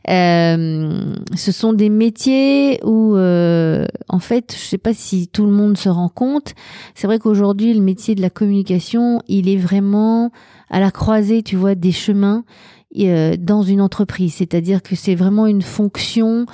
euh, 0.09 1.13
ce 1.35 1.51
sont 1.51 1.73
des 1.73 1.89
métiers 1.89 2.79
où, 2.83 3.15
euh, 3.15 3.85
en 4.09 4.19
fait, 4.19 4.55
je 4.57 4.63
sais 4.63 4.77
pas 4.77 4.93
si 4.93 5.27
tout 5.27 5.45
le 5.45 5.51
monde 5.51 5.77
se 5.77 5.89
rend 5.89 6.09
compte. 6.09 6.53
C'est 6.95 7.07
vrai 7.07 7.19
qu'aujourd'hui, 7.19 7.73
le 7.73 7.81
métier 7.81 8.15
de 8.15 8.21
la 8.21 8.29
communication, 8.29 9.21
il 9.27 9.49
est 9.49 9.57
vraiment 9.57 10.31
à 10.69 10.79
la 10.79 10.91
croisée, 10.91 11.43
tu 11.43 11.55
vois, 11.55 11.75
des 11.75 11.91
chemins 11.91 12.43
euh, 12.99 13.35
dans 13.37 13.63
une 13.63 13.81
entreprise. 13.81 14.35
C'est-à-dire 14.35 14.81
que 14.81 14.95
c'est 14.95 15.15
vraiment 15.15 15.47
une 15.47 15.61
fonction 15.61 16.45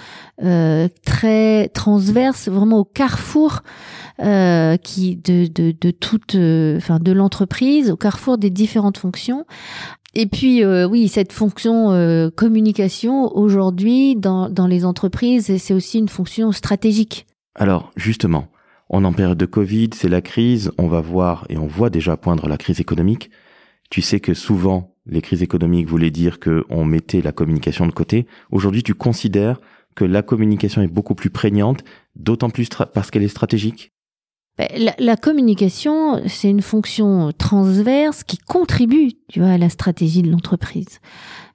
très 1.05 1.67
transverse, 1.69 2.47
vraiment 2.47 2.79
au 2.79 2.85
carrefour. 2.85 3.61
qui 4.83 5.15
de, 5.17 5.47
de, 5.47 5.73
de 5.79 5.91
toute 5.91 6.35
enfin 6.77 6.99
de 6.99 7.11
l'entreprise 7.11 7.89
au 7.91 7.97
carrefour 7.97 8.37
des 8.37 8.49
différentes 8.49 8.97
fonctions 8.97 9.45
et 10.15 10.25
puis 10.25 10.63
euh, 10.63 10.87
oui, 10.87 11.07
cette 11.07 11.33
fonction 11.33 11.91
euh, 11.91 12.29
communication 12.29 13.35
aujourd'hui 13.35 14.15
dans, 14.15 14.49
dans 14.49 14.67
les 14.67 14.85
entreprises, 14.85 15.57
c'est 15.57 15.73
aussi 15.73 15.99
une 15.99 16.09
fonction 16.09 16.51
stratégique. 16.51 17.25
Alors 17.55 17.91
justement, 17.95 18.47
on 18.89 19.03
est 19.03 19.07
en 19.07 19.13
période 19.13 19.37
de 19.37 19.45
Covid, 19.45 19.89
c'est 19.93 20.09
la 20.09 20.21
crise, 20.21 20.71
on 20.77 20.87
va 20.87 21.01
voir 21.01 21.45
et 21.49 21.57
on 21.57 21.67
voit 21.67 21.89
déjà 21.89 22.17
poindre 22.17 22.47
la 22.47 22.57
crise 22.57 22.79
économique. 22.79 23.29
Tu 23.89 24.01
sais 24.01 24.19
que 24.19 24.33
souvent 24.33 24.95
les 25.05 25.21
crises 25.21 25.43
économiques 25.43 25.87
voulaient 25.87 26.11
dire 26.11 26.39
que 26.39 26.63
on 26.69 26.85
mettait 26.85 27.21
la 27.21 27.31
communication 27.31 27.87
de 27.87 27.91
côté. 27.91 28.27
Aujourd'hui, 28.51 28.83
tu 28.83 28.93
considères 28.93 29.59
que 29.95 30.05
la 30.05 30.21
communication 30.21 30.81
est 30.81 30.87
beaucoup 30.87 31.15
plus 31.15 31.29
prégnante, 31.29 31.83
d'autant 32.15 32.49
plus 32.49 32.69
parce 32.93 33.11
qu'elle 33.11 33.23
est 33.23 33.27
stratégique? 33.27 33.91
Ben, 34.59 34.91
la, 34.99 35.15
communication, 35.15 36.19
c'est 36.27 36.49
une 36.49 36.61
fonction 36.61 37.31
transverse 37.37 38.25
qui 38.25 38.37
contribue, 38.37 39.13
tu 39.29 39.39
vois, 39.39 39.51
à 39.51 39.57
la 39.57 39.69
stratégie 39.69 40.21
de 40.21 40.29
l'entreprise. 40.29 40.99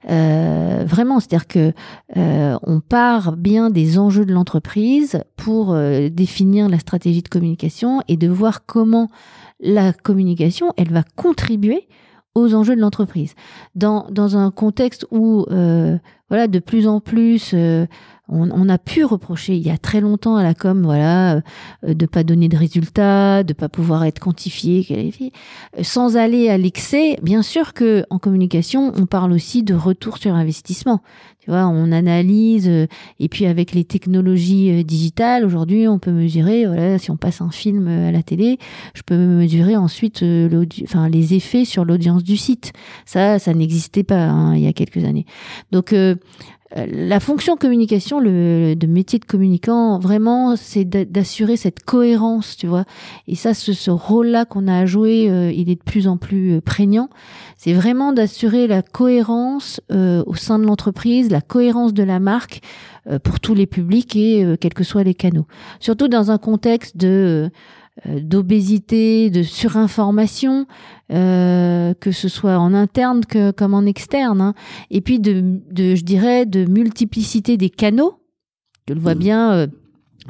Euh, 0.09 0.83
vraiment, 0.87 1.19
c'est-à-dire 1.19 1.45
que 1.45 1.71
euh, 2.17 2.57
on 2.63 2.79
part 2.79 3.37
bien 3.37 3.69
des 3.69 3.99
enjeux 3.99 4.25
de 4.25 4.33
l'entreprise 4.33 5.21
pour 5.35 5.73
euh, 5.73 6.09
définir 6.09 6.67
la 6.67 6.79
stratégie 6.79 7.21
de 7.21 7.27
communication 7.27 8.01
et 8.07 8.17
de 8.17 8.27
voir 8.27 8.65
comment 8.65 9.11
la 9.59 9.93
communication, 9.93 10.73
elle 10.75 10.91
va 10.91 11.03
contribuer 11.15 11.87
aux 12.33 12.55
enjeux 12.55 12.75
de 12.75 12.81
l'entreprise. 12.81 13.35
Dans, 13.75 14.07
dans 14.09 14.35
un 14.35 14.49
contexte 14.49 15.05
où, 15.11 15.45
voilà, 15.47 16.47
de 16.47 16.59
plus 16.59 16.87
en 16.87 16.99
plus, 17.01 17.53
on, 18.27 18.69
a 18.69 18.77
pu 18.77 19.03
reprocher 19.03 19.55
il 19.55 19.61
y 19.61 19.69
a 19.69 19.77
très 19.77 20.01
longtemps 20.01 20.35
à 20.35 20.43
la 20.43 20.53
com, 20.53 20.81
voilà, 20.83 21.35
euh, 21.35 21.93
de 21.93 22.05
pas 22.05 22.23
donner 22.23 22.49
de 22.49 22.57
résultats, 22.57 23.43
de 23.43 23.53
pas 23.53 23.69
pouvoir 23.69 24.03
être 24.05 24.19
quantifié, 24.19 24.85
euh, 24.91 25.83
sans 25.83 26.17
aller 26.17 26.49
à 26.49 26.57
l'excès. 26.57 27.17
Bien 27.21 27.43
sûr 27.43 27.73
que 27.73 28.03
en 28.09 28.17
communication, 28.17 28.91
on 28.95 29.05
parle 29.05 29.31
aussi 29.31 29.63
de 29.63 29.75
retour 29.75 30.17
sur 30.17 30.33
investissement. 30.33 31.01
Tu 31.39 31.51
vois, 31.51 31.67
on 31.67 31.91
analyse 31.91 32.67
euh, 32.67 32.87
et 33.19 33.29
puis 33.29 33.45
avec 33.45 33.73
les 33.73 33.83
technologies 33.83 34.83
digitales, 34.83 35.45
aujourd'hui, 35.45 35.87
on 35.87 35.99
peut 35.99 36.11
mesurer. 36.11 36.65
Voilà, 36.65 36.97
si 36.97 37.11
on 37.11 37.17
passe 37.17 37.41
un 37.41 37.51
film 37.51 37.87
à 37.87 38.11
la 38.11 38.23
télé, 38.23 38.57
je 38.95 39.03
peux 39.03 39.17
mesurer 39.17 39.75
ensuite 39.75 40.21
les 40.21 41.33
effets 41.35 41.65
sur 41.65 41.85
l'audience 41.85 42.23
du 42.23 42.37
site. 42.37 42.73
Ça, 43.05 43.37
ça 43.37 43.53
n'existait 43.53 44.03
pas 44.03 44.25
hein, 44.25 44.55
il 44.55 44.63
y 44.63 44.67
a 44.67 44.73
quelques 44.73 45.03
années. 45.03 45.25
Donc 45.71 45.93
euh, 45.93 46.15
la 46.75 47.19
fonction 47.19 47.55
communication, 47.55 48.19
le, 48.19 48.75
de 48.75 48.87
métier 48.87 49.19
de 49.19 49.25
communicant, 49.25 49.97
vraiment, 49.99 50.55
c'est 50.55 50.83
d'assurer 50.83 51.55
cette 51.55 51.83
cohérence, 51.83 52.57
tu 52.57 52.67
vois. 52.67 52.85
Et 53.27 53.35
ça, 53.35 53.53
ce, 53.53 53.89
rôle-là 53.89 54.45
qu'on 54.45 54.67
a 54.67 54.79
à 54.79 54.85
jouer, 54.85 55.29
euh, 55.29 55.51
il 55.51 55.69
est 55.69 55.75
de 55.75 55.83
plus 55.83 56.07
en 56.07 56.17
plus 56.17 56.55
euh, 56.55 56.61
prégnant. 56.61 57.09
C'est 57.57 57.73
vraiment 57.73 58.11
d'assurer 58.11 58.67
la 58.67 58.81
cohérence 58.81 59.79
au 59.89 60.35
sein 60.35 60.59
de 60.59 60.65
l'entreprise, 60.65 61.31
la 61.31 61.41
cohérence 61.41 61.93
de 61.93 62.03
la 62.03 62.19
marque 62.19 62.61
pour 63.23 63.39
tous 63.39 63.53
les 63.53 63.65
publics 63.65 64.15
et 64.15 64.45
quels 64.59 64.73
que 64.73 64.83
soient 64.83 65.03
les 65.03 65.13
canaux. 65.13 65.45
Surtout 65.79 66.07
dans 66.07 66.31
un 66.31 66.37
contexte 66.37 66.97
de 66.97 67.07
euh, 67.07 67.49
d'obésité, 68.05 69.29
de 69.29 69.41
surinformation, 69.41 70.67
euh, 71.11 71.93
que 71.93 72.11
ce 72.11 72.27
soit 72.27 72.57
en 72.57 72.73
interne 72.73 73.25
que, 73.25 73.51
comme 73.51 73.73
en 73.73 73.85
externe, 73.85 74.41
hein. 74.41 74.53
et 74.91 75.01
puis 75.01 75.19
de, 75.19 75.61
de, 75.71 75.95
je 75.95 76.03
dirais, 76.03 76.45
de 76.45 76.65
multiplicité 76.65 77.57
des 77.57 77.69
canaux. 77.69 78.19
Je 78.87 78.93
le 78.93 78.99
vois 78.99 79.15
mmh. 79.15 79.19
bien. 79.19 79.53
Euh, 79.53 79.67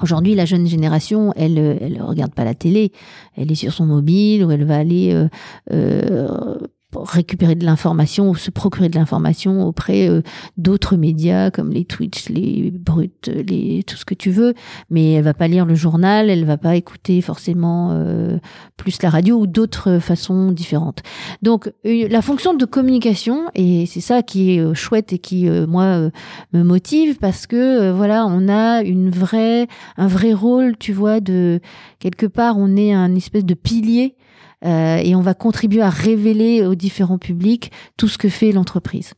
Aujourd'hui, 0.02 0.36
la 0.36 0.44
jeune 0.44 0.68
génération, 0.68 1.32
elle, 1.38 1.58
elle 1.58 2.02
regarde 2.02 2.34
pas 2.34 2.44
la 2.44 2.54
télé, 2.54 2.92
elle 3.38 3.50
est 3.50 3.56
sur 3.56 3.72
son 3.72 3.86
mobile 3.86 4.44
ou 4.44 4.52
elle 4.52 4.66
va 4.66 4.76
aller 4.76 5.14
euh, 5.14 5.30
euh 5.72 6.58
récupérer 7.04 7.56
de 7.56 7.66
l'information 7.66 8.30
ou 8.30 8.36
se 8.36 8.52
procurer 8.52 8.90
de 8.90 8.98
l'information 8.98 9.66
auprès 9.66 10.10
euh, 10.10 10.22
d'autres 10.58 10.96
médias 10.96 11.52
comme 11.52 11.72
les 11.72 11.86
Twitch, 11.86 12.30
les 12.30 12.72
Brut, 12.72 13.28
les 13.28 13.84
tout 13.84 13.96
ce 13.96 14.06
que 14.06 14.14
tu 14.14 14.32
veux, 14.32 14.54
mais 14.90 15.14
elle 15.14 15.24
va 15.24 15.34
pas 15.34 15.48
lire 15.48 15.66
le 15.66 15.76
journal, 15.76 16.30
elle 16.30 16.46
va 16.46 16.58
pas 16.58 16.76
écouter 16.76 17.22
forcément 17.22 17.90
euh, 17.92 18.38
plus 18.78 19.02
la 19.02 19.10
radio 19.10 19.38
ou 19.40 19.48
d'autres 19.48 20.00
façons 20.00 20.52
différentes. 20.52 21.04
Donc 21.42 21.72
la 21.84 22.22
fonction 22.22 22.54
de 22.54 22.66
communication 22.66 23.46
et 23.56 23.86
c'est 23.86 24.02
ça 24.02 24.22
qui 24.22 24.56
est 24.56 24.60
euh, 24.60 24.74
chouette 24.74 25.14
et 25.14 25.20
qui 25.20 25.50
moi 25.68 26.10
me 26.54 26.64
motive 26.64 27.18
parce 27.18 27.48
que 27.48 27.92
voilà, 27.92 28.26
on 28.26 28.50
a 28.50 28.82
une 28.82 29.10
vraie 29.10 29.68
un 29.98 30.08
vrai 30.08 30.34
rôle, 30.34 30.78
tu 30.78 30.94
vois 30.94 31.20
de 31.20 31.60
quelque 32.00 32.26
part 32.26 32.58
on 32.58 32.76
est 32.76 32.94
un 32.94 33.16
espèce 33.16 33.46
de 33.46 33.54
pilier 33.54 34.16
euh, 34.64 34.98
et 34.98 35.16
on 35.16 35.22
va 35.22 35.34
contribuer 35.34 35.82
à 35.82 35.90
révéler 35.90 36.66
aux 36.66 36.76
différents 36.76 37.18
publics 37.18 37.72
tout 37.98 38.08
ce 38.08 38.18
que 38.18 38.30
fait 38.30 38.52
l'entreprise. 38.52 39.14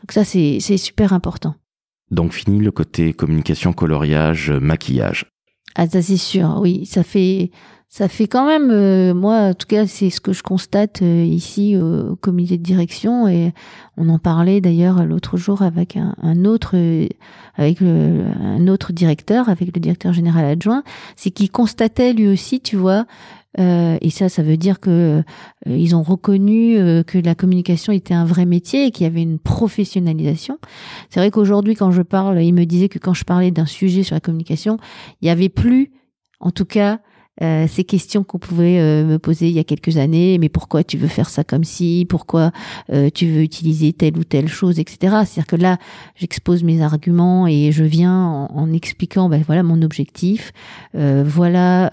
Donc 0.00 0.12
ça, 0.12 0.24
c'est 0.24 0.60
super 0.76 1.12
important. 1.12 1.54
Donc 2.10 2.32
fini 2.32 2.58
le 2.58 2.70
côté 2.70 3.12
communication, 3.12 3.72
coloriage, 3.72 4.50
maquillage. 4.50 5.26
Ah 5.74 5.88
ça 5.88 6.02
c'est 6.02 6.18
sûr, 6.18 6.58
oui, 6.60 6.84
ça 6.84 7.02
fait 7.02 7.50
ça 7.88 8.08
fait 8.08 8.26
quand 8.26 8.46
même, 8.46 8.70
euh, 8.70 9.14
moi 9.14 9.38
en 9.38 9.54
tout 9.54 9.66
cas 9.66 9.86
c'est 9.86 10.10
ce 10.10 10.20
que 10.20 10.34
je 10.34 10.42
constate 10.42 11.00
euh, 11.00 11.24
ici 11.24 11.76
au 11.76 12.16
comité 12.16 12.58
de 12.58 12.62
direction 12.62 13.28
et 13.28 13.52
on 13.96 14.08
en 14.10 14.18
parlait 14.18 14.60
d'ailleurs 14.60 15.04
l'autre 15.04 15.38
jour 15.38 15.62
avec 15.62 15.96
un, 15.96 16.14
un 16.22 16.44
autre 16.44 16.76
avec 17.56 17.80
le, 17.80 18.24
un 18.40 18.66
autre 18.68 18.92
directeur, 18.92 19.48
avec 19.48 19.74
le 19.74 19.80
directeur 19.80 20.12
général 20.12 20.44
adjoint, 20.44 20.82
c'est 21.16 21.30
qu'il 21.30 21.50
constatait 21.50 22.12
lui 22.12 22.28
aussi, 22.28 22.60
tu 22.60 22.76
vois, 22.76 23.06
euh, 23.58 23.98
et 24.00 24.10
ça, 24.10 24.28
ça 24.28 24.42
veut 24.42 24.56
dire 24.56 24.80
que 24.80 25.22
euh, 25.66 25.76
ils 25.76 25.94
ont 25.94 26.02
reconnu 26.02 26.78
euh, 26.78 27.02
que 27.02 27.18
la 27.18 27.34
communication 27.34 27.92
était 27.92 28.14
un 28.14 28.24
vrai 28.24 28.46
métier 28.46 28.86
et 28.86 28.90
qu'il 28.90 29.04
y 29.04 29.06
avait 29.06 29.22
une 29.22 29.38
professionnalisation. 29.38 30.58
C'est 31.10 31.20
vrai 31.20 31.30
qu'aujourd'hui, 31.30 31.74
quand 31.74 31.90
je 31.90 32.02
parle, 32.02 32.42
il 32.42 32.52
me 32.52 32.64
disait 32.64 32.88
que 32.88 32.98
quand 32.98 33.14
je 33.14 33.24
parlais 33.24 33.50
d'un 33.50 33.66
sujet 33.66 34.02
sur 34.02 34.14
la 34.14 34.20
communication, 34.20 34.78
il 35.20 35.28
y 35.28 35.30
avait 35.30 35.50
plus, 35.50 35.90
en 36.40 36.50
tout 36.50 36.64
cas, 36.64 37.00
euh, 37.40 37.66
ces 37.66 37.84
questions 37.84 38.24
qu'on 38.24 38.38
pouvait 38.38 38.78
euh, 38.78 39.06
me 39.06 39.18
poser 39.18 39.48
il 39.48 39.54
y 39.54 39.58
a 39.58 39.64
quelques 39.64 39.96
années, 39.96 40.36
mais 40.38 40.50
pourquoi 40.50 40.84
tu 40.84 40.98
veux 40.98 41.08
faire 41.08 41.30
ça 41.30 41.44
comme 41.44 41.64
si, 41.64 42.04
pourquoi 42.06 42.52
euh, 42.92 43.08
tu 43.08 43.26
veux 43.26 43.40
utiliser 43.40 43.94
telle 43.94 44.18
ou 44.18 44.24
telle 44.24 44.48
chose, 44.48 44.78
etc. 44.78 44.98
C'est-à-dire 45.24 45.46
que 45.46 45.56
là, 45.56 45.78
j'expose 46.14 46.62
mes 46.62 46.82
arguments 46.82 47.46
et 47.46 47.72
je 47.72 47.84
viens 47.84 48.48
en, 48.50 48.70
expliquant, 48.74 49.30
ben 49.30 49.42
voilà 49.46 49.62
mon 49.62 49.82
objectif, 49.82 50.52
voilà 50.94 51.90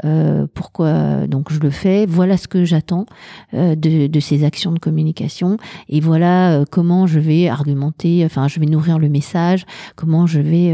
pourquoi 0.53 1.27
donc 1.27 1.51
je 1.51 1.59
le 1.59 1.69
fais, 1.69 2.05
voilà 2.05 2.37
ce 2.37 2.47
que 2.47 2.63
j'attends 2.63 3.05
de, 3.53 4.07
de, 4.07 4.19
ces 4.19 4.43
actions 4.43 4.71
de 4.71 4.79
communication 4.79 5.57
et 5.89 5.99
voilà 5.99 6.63
comment 6.71 7.05
je 7.05 7.19
vais 7.19 7.49
argumenter, 7.49 8.23
enfin 8.23 8.47
je 8.47 8.59
vais 8.59 8.65
nourrir 8.65 8.97
le 8.97 9.09
message, 9.09 9.65
comment 9.95 10.25
je 10.25 10.39
vais 10.39 10.73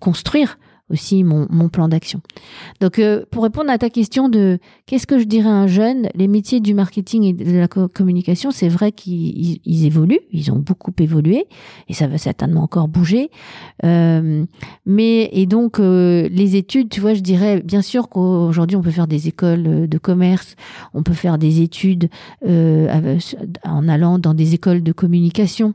construire 0.00 0.58
aussi 0.90 1.22
mon, 1.24 1.46
plan 1.68 1.88
d'action. 1.88 2.20
Donc, 2.80 2.98
euh, 2.98 3.24
pour 3.30 3.42
répondre 3.42 3.70
à 3.70 3.76
ta 3.76 3.90
question 3.90 4.28
de 4.28 4.58
qu'est-ce 4.86 5.06
que 5.06 5.18
je 5.18 5.24
dirais 5.24 5.48
à 5.48 5.52
un 5.52 5.66
jeune, 5.66 6.08
les 6.14 6.28
métiers 6.28 6.60
du 6.60 6.72
marketing 6.72 7.24
et 7.24 7.32
de 7.34 7.58
la 7.58 7.68
communication, 7.68 8.50
c'est 8.50 8.68
vrai 8.68 8.90
qu'ils 8.92 9.60
ils 9.64 9.84
évoluent, 9.84 10.20
ils 10.32 10.50
ont 10.50 10.58
beaucoup 10.58 10.92
évolué 10.98 11.46
et 11.88 11.92
ça 11.92 12.06
va 12.06 12.16
certainement 12.16 12.62
encore 12.62 12.88
bouger. 12.88 13.30
Euh, 13.84 14.44
mais 14.86 15.28
et 15.32 15.46
donc 15.46 15.78
euh, 15.78 16.28
les 16.30 16.56
études, 16.56 16.88
tu 16.88 17.00
vois, 17.00 17.12
je 17.12 17.20
dirais 17.20 17.60
bien 17.62 17.82
sûr 17.82 18.08
qu'aujourd'hui 18.08 18.76
on 18.76 18.82
peut 18.82 18.90
faire 18.90 19.06
des 19.06 19.28
écoles 19.28 19.88
de 19.88 19.98
commerce, 19.98 20.56
on 20.94 21.02
peut 21.02 21.12
faire 21.12 21.36
des 21.36 21.60
études 21.60 22.08
en 22.44 23.88
allant 23.88 24.18
dans 24.18 24.34
des 24.34 24.54
écoles 24.54 24.82
de 24.82 24.92
communication. 24.92 25.74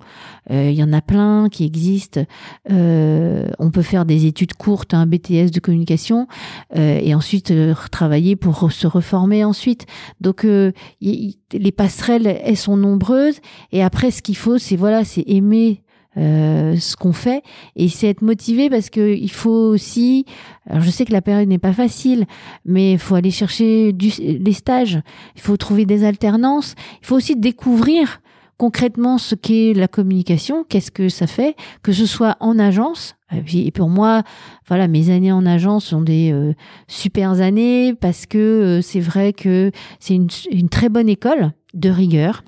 Il 0.49 0.73
y 0.73 0.84
en 0.84 0.91
a 0.91 1.02
plein 1.02 1.49
qui 1.49 1.65
existent. 1.65 2.21
on 2.69 3.71
peut 3.71 3.82
faire 3.82 4.06
des 4.06 4.26
études 4.26 4.54
courtes. 4.54 4.93
Hein, 4.93 5.03
BTS 5.06 5.52
de 5.52 5.60
communication 5.60 6.28
euh, 6.76 7.00
et 7.02 7.13
ensuite 7.16 7.52
euh, 7.52 7.74
travailler 7.92 8.36
pour 8.36 8.72
se 8.72 8.88
reformer 8.88 9.44
ensuite. 9.44 9.86
Donc 10.22 10.46
euh, 10.46 10.72
les 11.02 11.72
passerelles 11.72 12.28
elles 12.44 12.58
sont 12.58 12.78
nombreuses 12.78 13.39
et 13.72 13.84
après 13.84 14.12
ce 14.12 14.22
qu'il 14.22 14.38
faut 14.38 14.58
c'est 14.58 14.76
voilà 14.76 15.04
c'est 15.04 15.24
aimer 15.28 15.82
ce 16.16 16.96
qu'on 16.96 17.12
fait 17.12 17.42
et 17.76 17.89
c'est 17.89 18.08
être 18.08 18.22
motivé 18.22 18.70
parce 18.70 18.92
que 18.92 19.16
il 19.16 19.32
faut 19.32 19.50
aussi 19.50 20.26
alors 20.70 20.84
je 20.84 20.92
sais 20.92 21.06
que 21.06 21.12
la 21.12 21.24
période 21.24 21.48
n'est 21.48 21.58
pas 21.58 21.74
facile 21.74 22.28
mais 22.66 22.92
il 22.94 23.00
faut 23.00 23.16
aller 23.16 23.32
chercher 23.32 23.94
du, 23.94 24.12
les 24.20 24.54
stages 24.54 25.02
il 25.36 25.42
faut 25.42 25.58
trouver 25.58 25.88
des 25.88 26.04
alternances 26.04 26.76
il 27.02 27.08
faut 27.08 27.16
aussi 27.16 27.36
découvrir 27.36 28.22
concrètement 28.63 29.17
ce 29.17 29.36
qu'est 29.36 29.73
la 29.73 29.89
communication, 29.89 30.63
qu'est-ce 30.63 30.89
que 30.89 31.10
ça 31.10 31.28
fait, 31.28 31.58
que 31.82 31.91
ce 31.91 32.06
soit 32.06 32.38
en 32.39 32.58
agence. 32.58 33.15
Et 33.54 33.71
pour 33.71 33.89
moi, 33.89 34.23
voilà, 34.69 34.88
mes 34.88 35.10
années 35.10 35.34
en 35.34 35.45
agence 35.45 35.88
sont 35.88 36.02
des 36.02 36.32
euh, 36.32 36.54
super 36.88 37.41
années 37.41 37.93
parce 37.93 38.26
que 38.26 38.38
euh, 38.38 38.82
c'est 38.82 39.02
vrai 39.02 39.34
que 39.34 39.71
c'est 39.99 40.15
une, 40.15 40.30
une 40.49 40.69
très 40.69 40.88
bonne 40.88 41.10
école 41.10 41.52
de 41.73 41.89
rigueur, 41.89 42.45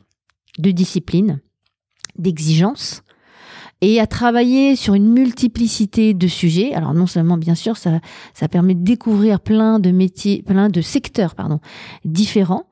de 0.58 0.71
discipline, 0.71 1.41
d'exigence 2.17 3.04
et 3.82 3.99
à 3.99 4.08
travailler 4.08 4.75
sur 4.75 4.93
une 4.93 5.12
multiplicité 5.12 6.13
de 6.13 6.28
sujets. 6.28 6.73
Alors 6.73 6.93
non 6.93 7.08
seulement 7.08 7.38
bien 7.38 7.56
sûr 7.56 7.75
ça 7.75 7.99
ça 8.34 8.47
permet 8.47 8.73
de 8.73 8.84
découvrir 8.84 9.41
plein 9.41 9.80
de 9.80 9.91
métiers, 9.91 10.43
plein 10.43 10.69
de 10.69 10.82
secteurs 10.82 11.36
pardon 11.36 11.60
différents, 12.06 12.67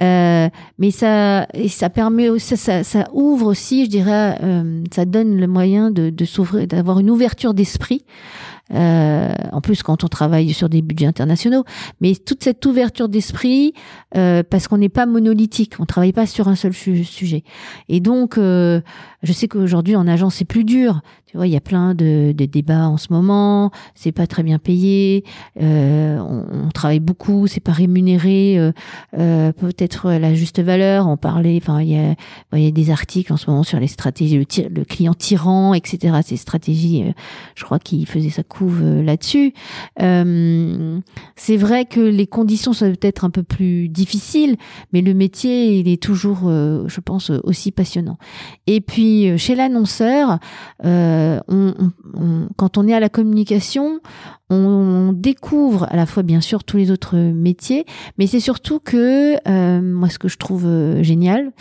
euh, 0.00 0.48
mais 0.78 0.90
ça 0.90 1.46
et 1.54 1.68
ça 1.68 1.90
permet 1.90 2.38
ça, 2.38 2.56
ça, 2.56 2.84
ça 2.84 3.08
ouvre 3.12 3.46
aussi, 3.46 3.84
je 3.84 3.90
dirais, 3.90 4.38
euh, 4.42 4.82
ça 4.92 5.04
donne 5.04 5.36
le 5.36 5.46
moyen 5.46 5.90
de, 5.90 6.10
de 6.10 6.24
s'ouvrir, 6.24 6.66
d'avoir 6.66 7.00
une 7.00 7.10
ouverture 7.10 7.54
d'esprit 7.54 8.04
euh, 8.74 9.32
en 9.52 9.60
plus 9.60 9.82
quand 9.82 10.04
on 10.04 10.08
travaille 10.08 10.52
sur 10.52 10.68
des 10.68 10.82
budgets 10.82 11.06
internationaux, 11.06 11.64
mais 12.00 12.14
toute 12.14 12.44
cette 12.44 12.64
ouverture 12.66 13.08
d'esprit, 13.08 13.72
euh, 14.16 14.42
parce 14.42 14.68
qu'on 14.68 14.78
n'est 14.78 14.90
pas 14.90 15.06
monolithique, 15.06 15.74
on 15.78 15.86
travaille 15.86 16.12
pas 16.12 16.26
sur 16.26 16.48
un 16.48 16.54
seul 16.54 16.74
sujet. 16.74 17.44
Et 17.88 18.00
donc, 18.00 18.36
euh, 18.36 18.80
je 19.22 19.32
sais 19.32 19.48
qu'aujourd'hui 19.48 19.96
en 19.96 20.06
agence 20.06 20.36
c'est 20.36 20.44
plus 20.44 20.64
dur. 20.64 21.00
Tu 21.28 21.36
vois, 21.36 21.46
il 21.46 21.52
y 21.52 21.56
a 21.56 21.60
plein 21.60 21.94
de, 21.94 22.32
de 22.32 22.44
débats 22.46 22.88
en 22.88 22.96
ce 22.96 23.08
moment. 23.12 23.70
C'est 23.94 24.12
pas 24.12 24.26
très 24.26 24.42
bien 24.42 24.58
payé. 24.58 25.24
Euh, 25.60 26.18
on, 26.20 26.46
on, 26.66 26.70
travaille 26.70 27.00
beaucoup. 27.00 27.46
C'est 27.46 27.60
pas 27.60 27.72
rémunéré. 27.72 28.58
Euh, 28.58 28.72
euh, 29.18 29.52
peut-être 29.52 30.10
la 30.10 30.32
juste 30.32 30.58
valeur. 30.60 31.06
On 31.06 31.18
parlait. 31.18 31.58
Enfin, 31.60 31.82
il 31.82 31.90
y 31.90 31.98
a, 31.98 32.14
y 32.58 32.66
a 32.66 32.70
des 32.70 32.90
articles 32.90 33.30
en 33.30 33.36
ce 33.36 33.50
moment 33.50 33.62
sur 33.62 33.78
les 33.78 33.88
stratégies, 33.88 34.38
le, 34.38 34.68
le 34.74 34.84
client 34.86 35.12
tyran, 35.12 35.74
etc. 35.74 36.16
Ces 36.24 36.38
stratégies. 36.38 37.04
je 37.54 37.64
crois 37.64 37.78
qu'il 37.78 38.06
faisait 38.06 38.30
sa 38.30 38.42
couve 38.42 38.82
là-dessus. 39.02 39.52
c'est 39.98 41.56
vrai 41.58 41.84
que 41.84 42.00
les 42.00 42.26
conditions 42.26 42.72
sont 42.72 42.90
peut-être 42.92 43.26
un 43.26 43.30
peu 43.30 43.42
plus 43.42 43.90
difficiles, 43.90 44.56
mais 44.94 45.02
le 45.02 45.12
métier, 45.12 45.78
il 45.78 45.88
est 45.88 46.02
toujours, 46.02 46.44
je 46.48 47.00
pense, 47.00 47.30
aussi 47.44 47.70
passionnant. 47.70 48.16
Et 48.66 48.80
puis 48.80 49.38
chez 49.38 49.54
l'annonceur. 49.54 50.38
Euh, 50.86 51.17
euh, 51.18 51.40
quand 52.56 52.78
on 52.78 52.86
est 52.86 52.94
à 52.94 53.00
la 53.00 53.08
communication, 53.08 54.00
on, 54.50 55.12
découvre 55.12 55.86
à 55.90 55.96
la 55.96 56.06
fois 56.06 56.22
bien 56.22 56.40
sûr 56.40 56.64
tous 56.64 56.76
les 56.76 56.90
autres 56.90 57.16
métiers, 57.16 57.84
mais 58.18 58.26
c'est 58.26 58.40
surtout 58.40 58.78
que 58.78 59.36
euh, 59.48 59.80
moi 59.82 60.08
ce 60.08 60.18
que 60.18 60.28
je 60.28 60.36
trouve 60.36 60.66
euh, 60.66 61.02
génial, 61.02 61.52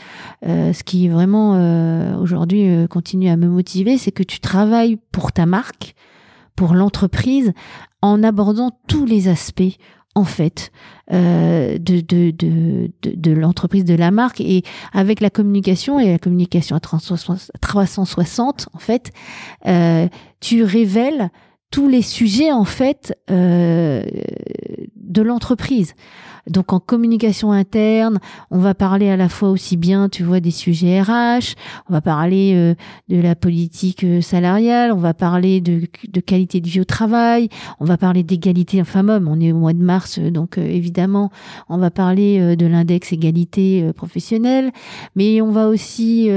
ce 0.44 0.84
qui 0.84 1.08
vraiment 1.10 2.18
aujourd'hui 2.20 2.88
continue 2.90 3.30
à 3.30 3.38
me 3.38 3.48
motiver, 3.48 3.98
c'est 3.98 4.12
que 4.12 4.24
tu 4.24 4.40
travailles 4.40 4.98
pour 5.12 5.32
ta 5.32 5.46
marque, 5.46 5.96
pour 6.56 6.74
l'entreprise, 6.74 7.54
en 8.02 8.24
abordant 8.24 8.72
tous 8.88 9.06
les 9.06 9.28
aspects 9.28 9.78
en 10.16 10.24
fait 10.24 10.72
euh, 11.14 11.78
de, 11.78 12.02
de, 12.02 12.32
de, 12.32 12.92
de, 13.02 13.32
l'entreprise, 13.32 13.86
de 13.86 13.96
la 13.96 14.12
marque. 14.12 14.42
Et 14.42 14.64
avec 14.94 15.22
la 15.22 15.30
communication 15.30 16.00
et 16.00 16.12
la 16.12 16.20
communication 16.20 16.76
à 16.76 16.80
360 16.82 18.70
en 18.74 18.80
fait, 18.80 19.12
euh, 19.68 20.08
tu 20.42 20.64
révèles 20.64 21.30
tous 21.72 21.88
les 21.88 22.02
sujets 22.02 22.52
en 22.52 22.64
fait 22.64 23.18
euh, 23.30 24.04
de 24.96 25.22
l'entreprise. 25.22 25.94
Donc 26.48 26.72
en 26.72 26.80
communication 26.80 27.52
interne, 27.52 28.20
on 28.52 28.60
va 28.60 28.74
parler 28.74 29.10
à 29.10 29.18
la 29.18 29.28
fois 29.28 29.50
aussi 29.50 29.76
bien, 29.76 30.08
tu 30.08 30.24
vois, 30.24 30.40
des 30.40 30.52
sujets 30.52 31.02
RH, 31.02 31.56
on 31.90 31.94
va 31.94 32.00
parler 32.00 32.54
euh, 32.56 32.74
de 33.10 33.20
la 33.20 33.36
politique 33.36 34.06
euh, 34.06 34.22
salariale, 34.22 34.94
on 34.94 34.98
va 34.98 35.14
parler 35.14 35.60
de, 35.60 35.82
de, 36.08 36.22
qualité 36.22 36.62
de 36.62 36.70
vie 36.70 36.80
au 36.80 36.86
travail, 36.86 37.50
on 37.82 37.86
va 37.86 37.98
parler 37.98 38.24
d'égalité 38.24 38.82
femmes-hommes. 38.86 39.28
On 39.28 39.42
est 39.42 39.52
au 39.52 39.58
mois 39.58 39.74
de 39.74 39.84
mars, 39.84 40.20
donc 40.20 40.58
évidemment, 40.58 41.32
on 41.68 41.78
va 41.78 41.92
parler 41.92 42.56
de 42.56 42.66
l'index 42.66 43.12
égalité 43.12 43.92
professionnelle, 43.94 44.72
mais 45.16 45.42
on 45.42 45.52
va 45.52 45.68
aussi 45.68 46.30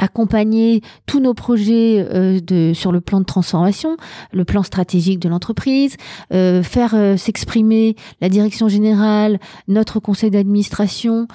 accompagner 0.00 0.82
tous 1.06 1.20
nos 1.20 1.34
projets 1.34 2.06
euh, 2.10 2.74
sur 2.74 2.90
le 2.90 3.00
plan 3.00 3.20
de 3.20 3.24
transformation, 3.24 3.96
le 4.32 4.44
plan 4.44 4.62
stratégique 4.62 5.20
de 5.20 5.28
l'entreprise, 5.28 5.96
euh, 6.32 6.62
faire 6.62 6.94
euh, 6.94 7.16
s'exprimer 7.16 7.94
la 8.20 8.28
direction 8.28 8.68
générale, 8.68 9.38
notre 9.68 10.00
conseil 10.00 10.30
d'administration 10.30 11.28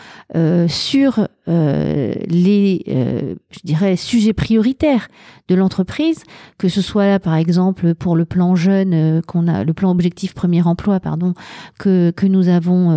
sur 0.68 1.28
les, 1.47 2.83
je 2.87 3.59
dirais, 3.63 3.95
sujets 3.95 4.33
prioritaires 4.33 5.07
de 5.47 5.55
l'entreprise, 5.55 6.23
que 6.57 6.69
ce 6.69 6.81
soit 6.81 7.05
là, 7.05 7.19
par 7.19 7.35
exemple, 7.35 7.93
pour 7.93 8.15
le 8.15 8.25
plan 8.25 8.55
jeune 8.55 9.21
qu'on 9.27 9.47
a, 9.47 9.63
le 9.63 9.73
plan 9.73 9.91
objectif 9.91 10.33
premier 10.33 10.63
emploi, 10.63 10.99
pardon, 10.99 11.33
que, 11.79 12.11
que 12.11 12.25
nous 12.25 12.47
avons 12.47 12.91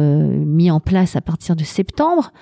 mis 0.44 0.70
en 0.70 0.80
place 0.80 1.16
à 1.16 1.20
partir 1.20 1.56
de 1.56 1.64
septembre. 1.64 2.32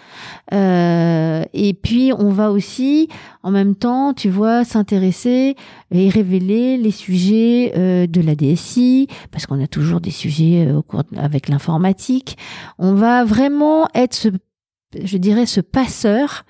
et 0.52 1.78
puis, 1.82 2.12
on 2.16 2.30
va 2.30 2.50
aussi 2.50 3.09
en 3.46 3.52
même 3.52 3.76
temps, 3.76 4.12
tu 4.12 4.28
vois, 4.28 4.64
s'intéresser 4.64 5.54
et 5.92 6.09
révéler 6.09 6.76
les 6.78 6.90
sujets 6.90 7.72
euh, 7.76 8.07
de 8.07 8.20
la 8.20 8.34
DSI, 8.34 9.07
parce 9.30 9.46
qu'on 9.46 9.62
a 9.62 9.68
toujours 9.68 10.00
des 10.00 10.11
sujets 10.11 10.66
euh, 10.66 10.78
au 10.78 10.82
cours 10.82 11.04
avec 11.16 11.48
l'informatique. 11.48 12.36
On 12.78 12.94
va 12.94 13.24
vraiment 13.24 13.88
être 13.94 14.14
ce, 14.14 14.28
je 15.03 15.16
dirais, 15.18 15.47
ce 15.47 15.61
passeur 15.61 16.45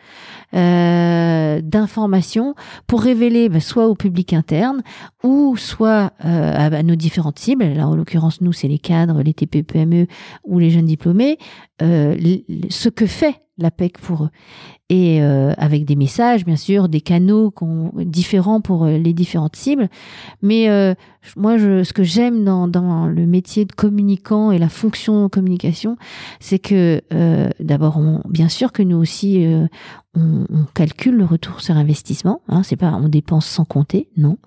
euh, 0.54 1.60
d'informations 1.62 2.54
pour 2.86 3.02
révéler 3.02 3.48
bah, 3.48 3.60
soit 3.60 3.88
au 3.88 3.94
public 3.94 4.32
interne 4.32 4.82
ou 5.22 5.56
soit 5.56 6.12
à, 6.20 6.82
nos 6.82 6.94
différentes 6.94 7.38
cibles. 7.38 7.64
Là, 7.64 7.88
en 7.88 7.96
l'occurrence, 7.96 8.40
nous, 8.40 8.52
c'est 8.52 8.68
les 8.68 8.78
cadres, 8.78 9.22
les 9.22 9.34
TPE-PME 9.34 10.06
ou 10.44 10.58
les 10.58 10.70
jeunes 10.70 10.86
diplômés, 10.86 11.38
ce 11.80 12.88
que 12.88 13.06
fait 13.06 13.45
l'APEC 13.58 13.98
pour 13.98 14.24
eux. 14.24 14.30
Et 14.88 15.20
euh, 15.20 15.52
avec 15.58 15.84
des 15.84 15.96
messages, 15.96 16.44
bien 16.44 16.56
sûr, 16.56 16.88
des 16.88 17.00
canaux 17.00 17.52
différents 17.96 18.60
pour 18.60 18.84
euh, 18.84 18.98
les 18.98 19.12
différentes 19.12 19.56
cibles. 19.56 19.88
Mais 20.42 20.68
euh, 20.68 20.94
moi, 21.36 21.58
je, 21.58 21.82
ce 21.82 21.92
que 21.92 22.04
j'aime 22.04 22.44
dans, 22.44 22.68
dans, 22.68 23.06
le 23.06 23.26
métier 23.26 23.64
de 23.64 23.72
communicant 23.72 24.52
et 24.52 24.58
la 24.58 24.68
fonction 24.68 25.28
communication, 25.28 25.96
c'est 26.38 26.60
que 26.60 27.02
d'abord, 27.58 28.00
bien 28.28 28.48
sûr 28.48 28.70
que 28.72 28.82
nous 28.82 28.96
aussi, 28.96 29.44
on, 30.14 30.46
on, 30.48 30.64
calcule 30.72 31.16
le 31.16 31.24
retour 31.24 31.60
sur 31.60 31.76
investissement. 31.76 32.42
Hein, 32.48 32.62
c'est 32.62 32.76
pas 32.76 32.92
on 32.92 33.08
dépense 33.08 33.46
sans 33.46 33.64
compter, 33.64 34.08
non. 34.16 34.38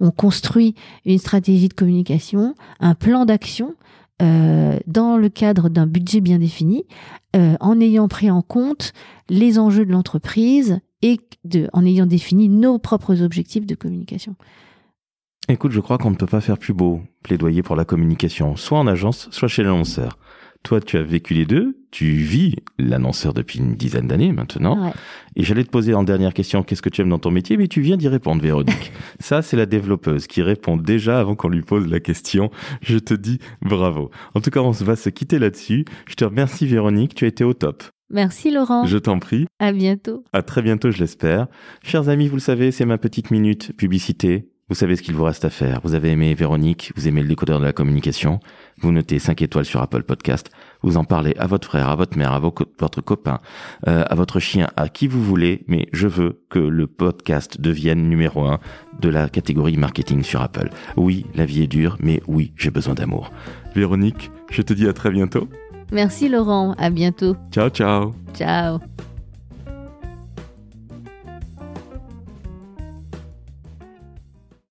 On 0.00 0.12
construit 0.12 0.76
une 1.04 1.18
stratégie 1.18 1.68
de 1.68 1.74
communication, 1.74 2.54
un 2.78 2.94
plan 2.94 3.24
d'action 3.24 3.74
euh, 4.22 4.78
dans 4.86 5.16
le 5.16 5.28
cadre 5.28 5.68
d'un 5.68 5.86
budget 5.86 6.20
bien 6.20 6.38
défini, 6.38 6.84
euh, 7.36 7.56
en 7.60 7.80
ayant 7.80 8.08
pris 8.08 8.30
en 8.30 8.42
compte 8.42 8.92
les 9.28 9.58
enjeux 9.58 9.84
de 9.86 9.92
l'entreprise 9.92 10.80
et 11.02 11.20
en 11.72 11.84
ayant 11.84 12.06
défini 12.06 12.48
nos 12.48 12.78
propres 12.78 13.22
objectifs 13.22 13.66
de 13.66 13.74
communication. 13.74 14.34
Écoute, 15.48 15.72
je 15.72 15.80
crois 15.80 15.98
qu'on 15.98 16.10
ne 16.10 16.16
peut 16.16 16.26
pas 16.26 16.40
faire 16.40 16.58
plus 16.58 16.74
beau 16.74 17.00
plaidoyer 17.22 17.62
pour 17.62 17.76
la 17.76 17.84
communication, 17.84 18.56
soit 18.56 18.78
en 18.78 18.86
agence, 18.86 19.28
soit 19.30 19.48
chez 19.48 19.62
l'annonceur. 19.62 20.18
Toi, 20.64 20.80
tu 20.80 20.96
as 20.96 21.02
vécu 21.02 21.34
les 21.34 21.46
deux, 21.46 21.78
tu 21.90 22.06
vis 22.10 22.56
l'annonceur 22.78 23.32
depuis 23.32 23.58
une 23.58 23.74
dizaine 23.74 24.06
d'années 24.06 24.32
maintenant. 24.32 24.92
Et 25.36 25.42
j'allais 25.42 25.64
te 25.64 25.70
poser 25.70 25.94
en 25.94 26.02
dernière 26.02 26.34
question, 26.34 26.62
qu'est-ce 26.62 26.82
que 26.82 26.88
tu 26.88 27.00
aimes 27.00 27.08
dans 27.08 27.18
ton 27.18 27.30
métier? 27.30 27.56
Mais 27.56 27.68
tu 27.68 27.80
viens 27.80 27.96
d'y 27.96 28.08
répondre, 28.08 28.42
Véronique. 28.42 28.92
Ça, 29.20 29.40
c'est 29.40 29.56
la 29.56 29.66
développeuse 29.66 30.26
qui 30.26 30.42
répond 30.42 30.76
déjà 30.76 31.20
avant 31.20 31.36
qu'on 31.36 31.48
lui 31.48 31.62
pose 31.62 31.86
la 31.88 32.00
question. 32.00 32.50
Je 32.82 32.98
te 32.98 33.14
dis 33.14 33.38
bravo. 33.62 34.10
En 34.34 34.40
tout 34.40 34.50
cas, 34.50 34.60
on 34.60 34.70
va 34.70 34.96
se 34.96 35.08
quitter 35.08 35.38
là-dessus. 35.38 35.84
Je 36.06 36.14
te 36.14 36.24
remercie, 36.24 36.66
Véronique. 36.66 37.14
Tu 37.14 37.24
as 37.24 37.28
été 37.28 37.44
au 37.44 37.54
top. 37.54 37.84
Merci 38.10 38.50
Laurent. 38.50 38.86
Je 38.86 38.98
t'en 38.98 39.18
prie. 39.18 39.46
À 39.58 39.72
bientôt. 39.72 40.24
À 40.32 40.42
très 40.42 40.62
bientôt, 40.62 40.90
je 40.90 40.98
l'espère. 40.98 41.46
Chers 41.82 42.08
amis, 42.08 42.28
vous 42.28 42.36
le 42.36 42.40
savez, 42.40 42.72
c'est 42.72 42.86
ma 42.86 42.98
petite 42.98 43.30
minute 43.30 43.72
publicité. 43.76 44.48
Vous 44.68 44.74
savez 44.74 44.96
ce 44.96 45.02
qu'il 45.02 45.14
vous 45.14 45.24
reste 45.24 45.44
à 45.44 45.50
faire. 45.50 45.80
Vous 45.82 45.94
avez 45.94 46.10
aimé 46.10 46.34
Véronique, 46.34 46.92
vous 46.94 47.08
aimez 47.08 47.22
le 47.22 47.28
décodeur 47.28 47.58
de 47.58 47.64
la 47.64 47.72
communication, 47.72 48.38
vous 48.80 48.92
notez 48.92 49.18
5 49.18 49.40
étoiles 49.40 49.64
sur 49.64 49.80
Apple 49.80 50.02
Podcast, 50.02 50.50
vous 50.82 50.98
en 50.98 51.04
parlez 51.04 51.34
à 51.38 51.46
votre 51.46 51.66
frère, 51.66 51.88
à 51.88 51.96
votre 51.96 52.18
mère, 52.18 52.32
à 52.32 52.38
votre 52.38 53.00
copain, 53.00 53.38
euh, 53.86 54.04
à 54.06 54.14
votre 54.14 54.40
chien, 54.40 54.68
à 54.76 54.88
qui 54.88 55.06
vous 55.06 55.22
voulez, 55.22 55.64
mais 55.68 55.88
je 55.92 56.06
veux 56.06 56.42
que 56.50 56.58
le 56.58 56.86
podcast 56.86 57.60
devienne 57.60 58.08
numéro 58.08 58.44
1 58.44 58.58
de 59.00 59.08
la 59.08 59.28
catégorie 59.28 59.76
marketing 59.78 60.22
sur 60.22 60.42
Apple. 60.42 60.70
Oui, 60.96 61.24
la 61.34 61.46
vie 61.46 61.62
est 61.62 61.66
dure, 61.66 61.96
mais 62.00 62.20
oui, 62.26 62.52
j'ai 62.56 62.70
besoin 62.70 62.94
d'amour. 62.94 63.32
Véronique, 63.74 64.30
je 64.50 64.60
te 64.60 64.74
dis 64.74 64.86
à 64.86 64.92
très 64.92 65.10
bientôt. 65.10 65.48
Merci 65.92 66.28
Laurent, 66.28 66.74
à 66.78 66.90
bientôt. 66.90 67.36
Ciao 67.50 67.70
ciao. 67.70 68.12
Ciao. 68.34 68.80